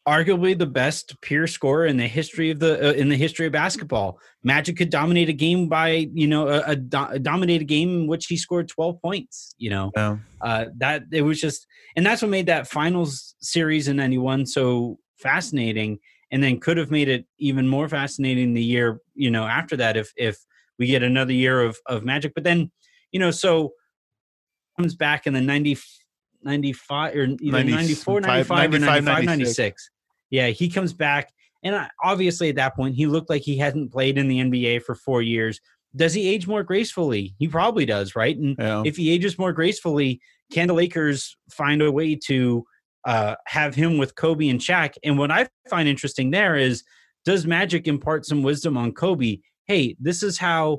arguably 0.07 0.57
the 0.57 0.67
best 0.67 1.21
pure 1.21 1.49
scorer 1.49 1.87
in 1.87 1.97
the 1.97 2.07
history 2.07 2.51
of 2.51 2.61
the 2.61 2.91
uh, 2.91 2.93
in 2.93 3.09
the 3.09 3.17
history 3.17 3.47
of 3.47 3.53
basketball. 3.53 4.19
Magic 4.45 4.77
could 4.77 4.91
dominate 4.91 5.29
a 5.29 5.33
game 5.33 5.69
by 5.69 6.09
you 6.13 6.29
know 6.29 6.49
a, 6.49 6.63
a, 6.67 6.77
do- 6.77 7.09
a 7.11 7.19
dominate 7.19 7.63
a 7.63 7.65
game 7.65 8.03
in 8.03 8.07
which 8.07 8.27
he 8.27 8.37
scored 8.37 8.69
12 8.69 9.03
points 9.03 9.55
you 9.59 9.71
know? 9.71 9.91
Uh, 10.41 10.67
that 10.77 11.05
it 11.13 11.23
was 11.23 11.41
just 11.41 11.67
and 11.97 12.07
that's 12.07 12.23
what 12.23 12.31
made 12.31 12.47
that 12.47 12.69
finals 12.69 13.35
series 13.41 13.89
in 13.89 13.97
91 13.97 14.47
so 14.47 14.99
fascinating. 15.19 15.99
And 16.31 16.43
then 16.43 16.59
could 16.59 16.77
have 16.77 16.91
made 16.91 17.09
it 17.09 17.25
even 17.39 17.69
more 17.69 17.89
fascinating 17.89 18.55
the 18.55 18.63
year 18.63 19.01
you 19.15 19.31
know 19.31 19.45
after 19.45 19.77
that 19.79 19.97
if 19.97 20.13
if 20.17 20.39
we 20.79 20.87
get 20.87 21.03
another 21.03 21.33
year 21.33 21.61
of 21.61 21.79
of 21.87 22.05
magic. 22.05 22.33
But 22.35 22.45
then 22.45 22.71
you 23.11 23.19
know 23.19 23.33
so 23.33 23.73
comes 24.77 24.95
back 24.95 25.27
in 25.27 25.33
the 25.33 25.41
90 25.41 25.79
95 26.43 27.17
or 27.17 27.23
either 27.41 27.65
94 27.65 28.21
95 28.21 28.75
or 28.75 28.79
95 28.79 29.05
95, 29.05 29.25
96 29.25 29.91
yeah 30.31 30.49
he 30.49 30.69
comes 30.69 30.93
back 30.93 31.33
and 31.63 31.89
obviously 32.03 32.49
at 32.49 32.57
that 32.57 32.75
point 32.77 32.95
he 32.95 33.07
looked 33.07 33.31
like 33.31 33.43
he 33.43 33.57
hadn't 33.57 33.91
played 33.91 34.19
in 34.19 34.29
the 34.29 34.39
nba 34.41 34.83
for 34.83 34.95
four 34.95 35.23
years 35.23 35.61
does 35.95 36.13
he 36.15 36.29
age 36.29 36.47
more 36.47 36.63
gracefully 36.63 37.35
he 37.39 37.49
probably 37.49 37.87
does 37.87 38.15
right 38.15 38.37
and 38.37 38.57
Yeah. 38.59 38.83
if 38.85 38.97
he 38.97 39.11
ages 39.11 39.39
more 39.39 39.53
gracefully, 39.53 40.21
can 40.53 40.69
the 40.69 40.75
Lakers 40.75 41.37
find 41.51 41.83
a 41.83 41.91
way 41.91 42.15
to 42.27 42.65
uh, 43.05 43.35
have 43.47 43.75
him 43.75 43.99
with 43.99 44.15
Kobe 44.15 44.49
and 44.49 44.61
Shaq? 44.61 44.95
And 45.03 45.19
what 45.19 45.31
I 45.33 45.49
find 45.69 45.89
interesting 45.89 46.31
there 46.31 46.55
is, 46.55 46.85
does 47.25 47.47
Magic 47.47 47.89
impart 47.89 48.27
some 48.27 48.43
wisdom 48.43 48.77
on 48.77 48.93
Kobe? 48.93 49.39
Hey, 49.67 49.97
this 49.99 50.23
is 50.23 50.39
how 50.39 50.79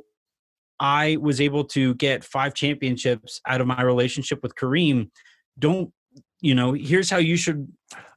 I 0.79 1.17
was 1.19 1.41
able 1.41 1.65
to 1.65 1.95
get 1.95 2.23
five 2.23 2.53
championships 2.53 3.41
out 3.47 3.59
of 3.59 3.67
my 3.67 3.81
relationship 3.81 4.39
with 4.43 4.55
Kareem. 4.55 5.09
Don't 5.59 5.91
you 6.39 6.53
know? 6.55 6.73
Here's 6.73 7.09
how 7.09 7.17
you 7.17 7.35
should. 7.35 7.67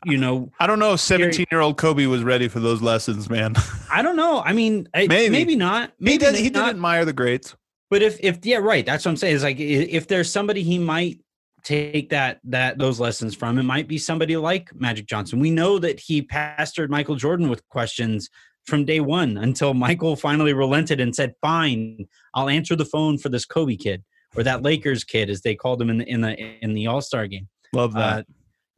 You 0.04 0.16
know, 0.16 0.50
I 0.58 0.66
don't 0.66 0.78
know 0.78 0.94
if 0.94 1.00
17 1.00 1.46
year 1.50 1.60
old 1.60 1.76
Kobe 1.76 2.06
was 2.06 2.22
ready 2.24 2.48
for 2.48 2.58
those 2.58 2.80
lessons, 2.82 3.28
man. 3.28 3.54
I 3.90 4.02
don't 4.02 4.16
know. 4.16 4.40
I 4.42 4.52
mean, 4.52 4.88
I, 4.94 5.06
Maybe. 5.06 5.30
maybe 5.30 5.56
not. 5.56 5.90
he 5.98 6.04
Maybe 6.04 6.18
did, 6.24 6.34
he 6.36 6.44
did 6.44 6.54
not. 6.54 6.70
admire 6.70 7.04
the 7.04 7.12
greats. 7.12 7.54
But 7.90 8.02
if 8.02 8.18
if 8.20 8.38
yeah, 8.44 8.58
right. 8.58 8.86
That's 8.86 9.04
what 9.04 9.10
I'm 9.10 9.16
saying. 9.16 9.36
Is 9.36 9.42
like 9.42 9.58
if 9.58 10.06
there's 10.06 10.30
somebody 10.30 10.62
he 10.62 10.78
might 10.78 11.20
take 11.64 12.08
that 12.10 12.40
that 12.44 12.78
those 12.78 12.98
lessons 13.00 13.34
from, 13.34 13.58
it 13.58 13.64
might 13.64 13.88
be 13.88 13.98
somebody 13.98 14.36
like 14.36 14.70
Magic 14.74 15.06
Johnson. 15.06 15.40
We 15.40 15.50
know 15.50 15.78
that 15.80 15.98
he 16.00 16.22
pastored 16.22 16.88
Michael 16.88 17.16
Jordan 17.16 17.50
with 17.50 17.68
questions 17.68 18.30
from 18.66 18.84
day 18.84 19.00
one 19.00 19.36
until 19.38 19.74
Michael 19.74 20.14
finally 20.16 20.52
relented 20.52 21.00
and 21.00 21.14
said, 21.14 21.34
"Fine, 21.42 22.06
I'll 22.34 22.48
answer 22.48 22.76
the 22.76 22.84
phone 22.84 23.18
for 23.18 23.28
this 23.28 23.44
Kobe 23.44 23.76
kid 23.76 24.04
or 24.36 24.44
that 24.44 24.62
Lakers 24.62 25.02
kid, 25.02 25.28
as 25.28 25.42
they 25.42 25.56
called 25.56 25.82
him 25.82 25.90
in 25.90 25.98
the 25.98 26.08
in 26.08 26.20
the 26.20 26.38
in 26.64 26.74
the 26.74 26.86
All 26.86 27.00
Star 27.00 27.26
game." 27.26 27.48
Love 27.72 27.92
that. 27.94 28.20
Uh, 28.20 28.22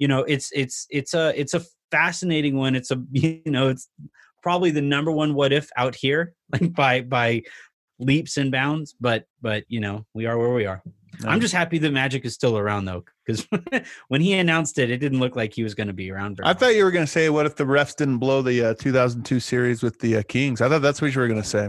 you 0.03 0.09
know, 0.09 0.25
it's 0.25 0.51
it's 0.53 0.89
it's 0.91 1.15
a 1.15 1.33
it's 1.41 1.55
a 1.55 1.63
fascinating 1.93 2.57
one. 2.57 2.75
It's 2.75 2.91
a 2.91 3.01
you 3.13 3.41
know, 3.47 3.69
it's 3.69 3.89
probably 4.43 4.73
the 4.73 4.83
number 4.83 5.13
one 5.13 5.33
what 5.33 5.53
if 5.53 5.71
out 5.77 5.95
here, 5.95 6.35
like 6.53 6.73
by 6.73 7.03
by 7.03 7.43
leaps 8.01 8.37
and 8.37 8.51
bounds. 8.51 8.97
But 9.01 9.27
but 9.41 9.63
you 9.69 9.79
know, 9.79 10.05
we 10.13 10.27
are 10.27 10.37
where 10.37 10.53
we 10.53 10.67
are. 10.67 10.83
I'm 11.25 11.41
just 11.41 11.55
happy 11.55 11.79
that 11.79 11.93
Magic 11.93 12.25
is 12.25 12.35
still 12.35 12.59
around 12.59 12.87
though, 12.87 13.05
because 13.25 13.47
when 14.09 14.21
he 14.21 14.33
announced 14.33 14.77
it, 14.81 14.91
it 14.91 14.99
didn't 14.99 15.21
look 15.21 15.37
like 15.37 15.55
he 15.55 15.63
was 15.63 15.77
going 15.77 15.87
to 15.87 15.93
be 15.93 16.11
around. 16.11 16.41
I 16.43 16.49
long. 16.49 16.57
thought 16.57 16.75
you 16.75 16.83
were 16.83 16.91
going 16.91 17.07
to 17.07 17.13
say, 17.13 17.31
what 17.31 17.47
if 17.47 17.55
the 17.55 17.65
refs 17.65 17.95
didn't 17.95 18.19
blow 18.19 18.43
the 18.43 18.65
uh, 18.65 18.75
2002 18.75 19.39
series 19.39 19.85
with 19.85 20.01
the 20.01 20.17
uh, 20.17 20.23
Kings? 20.27 20.61
I 20.61 20.69
thought 20.69 20.83
that's 20.83 21.01
what 21.01 21.15
you 21.15 21.21
were 21.21 21.29
going 21.29 21.43
to 21.43 21.49
say. 21.49 21.67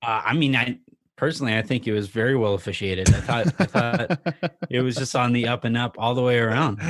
Uh, 0.00 0.22
I 0.24 0.32
mean, 0.32 0.56
I 0.56 0.78
personally, 1.16 1.56
I 1.56 1.62
think 1.62 1.86
it 1.86 1.92
was 1.92 2.08
very 2.08 2.36
well 2.36 2.54
officiated. 2.54 3.12
I 3.14 3.20
thought 3.20 3.46
I 3.58 3.64
thought 3.64 4.50
it 4.70 4.80
was 4.80 4.96
just 4.96 5.16
on 5.16 5.32
the 5.32 5.48
up 5.48 5.64
and 5.64 5.76
up 5.76 5.96
all 5.98 6.14
the 6.14 6.22
way 6.22 6.38
around. 6.38 6.80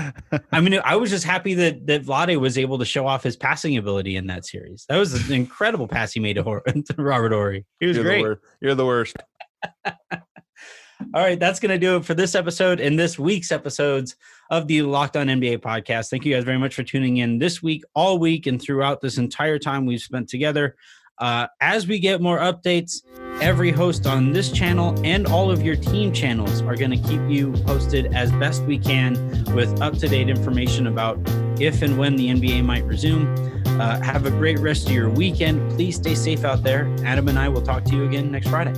I 0.53 0.61
mean, 0.61 0.81
I 0.85 0.97
was 0.97 1.11
just 1.11 1.25
happy 1.25 1.55
that 1.55 1.87
that 1.87 2.05
Vlade 2.05 2.39
was 2.41 2.59
able 2.59 2.79
to 2.79 2.85
show 2.85 3.07
off 3.07 3.23
his 3.23 3.37
passing 3.37 3.77
ability 3.77 4.17
in 4.17 4.27
that 4.27 4.45
series. 4.45 4.85
That 4.89 4.99
was 4.99 5.15
an 5.29 5.35
incredible 5.35 5.89
pass 5.89 6.13
he 6.13 6.21
made 6.21 6.35
to, 6.35 6.43
Hor- 6.43 6.63
to 6.67 6.95
Robert 6.99 7.33
Horry. 7.33 7.65
He 7.81 7.87
was 7.87 7.97
You're 7.97 8.05
great. 8.05 8.23
The 8.23 8.39
You're 8.61 8.75
the 8.75 8.87
worst. 8.87 9.17
All 11.15 11.23
right, 11.23 11.39
that's 11.39 11.61
going 11.61 11.71
to 11.71 11.79
do 11.79 11.97
it 11.97 12.07
for 12.07 12.15
this 12.15 12.35
episode 12.35 12.81
and 12.81 12.99
this 12.99 13.19
week's 13.19 13.53
episodes 13.53 14.17
of 14.51 14.67
the 14.67 14.81
Locked 14.81 15.17
On 15.17 15.27
NBA 15.27 15.59
podcast. 15.59 16.09
Thank 16.09 16.25
you 16.25 16.35
guys 16.35 16.45
very 16.45 16.59
much 16.59 16.75
for 16.75 16.83
tuning 16.83 17.19
in 17.19 17.39
this 17.39 17.63
week, 17.63 17.85
all 17.95 18.19
week, 18.19 18.47
and 18.47 18.61
throughout 18.61 19.03
this 19.03 19.19
entire 19.19 19.59
time 19.59 19.85
we've 19.85 20.01
spent 20.01 20.29
together. 20.29 20.75
Uh, 21.19 21.47
as 21.61 21.87
we 21.87 21.99
get 21.99 22.21
more 22.21 22.39
updates, 22.39 23.03
every 23.41 23.71
host 23.71 24.07
on 24.07 24.33
this 24.33 24.51
channel 24.51 24.99
and 25.05 25.27
all 25.27 25.51
of 25.51 25.63
your 25.63 25.77
team 25.77 26.13
channels 26.13 26.63
are 26.63 26.77
going 26.77 26.91
to 26.91 27.09
keep 27.09 27.21
you 27.29 27.53
posted 27.65 28.15
as 28.15 28.31
best 28.33 28.63
we 28.63 28.79
can 28.79 29.15
with 29.55 29.81
up 29.81 29.95
to 29.95 30.09
date 30.09 30.29
information 30.29 30.87
about 30.87 31.19
if 31.61 31.83
and 31.83 31.99
when 31.99 32.17
the 32.17 32.29
NBA 32.29 32.65
might 32.65 32.85
resume. 32.85 33.27
Uh, 33.81 34.01
have 34.01 34.25
a 34.25 34.31
great 34.31 34.59
rest 34.59 34.89
of 34.89 34.95
your 34.95 35.11
weekend. 35.11 35.71
Please 35.73 35.97
stay 35.97 36.15
safe 36.15 36.45
out 36.45 36.63
there. 36.63 36.95
Adam 37.05 37.29
and 37.29 37.39
I 37.39 37.49
will 37.49 37.63
talk 37.63 37.85
to 37.85 37.95
you 37.95 38.05
again 38.05 38.31
next 38.31 38.49
Friday. 38.49 38.73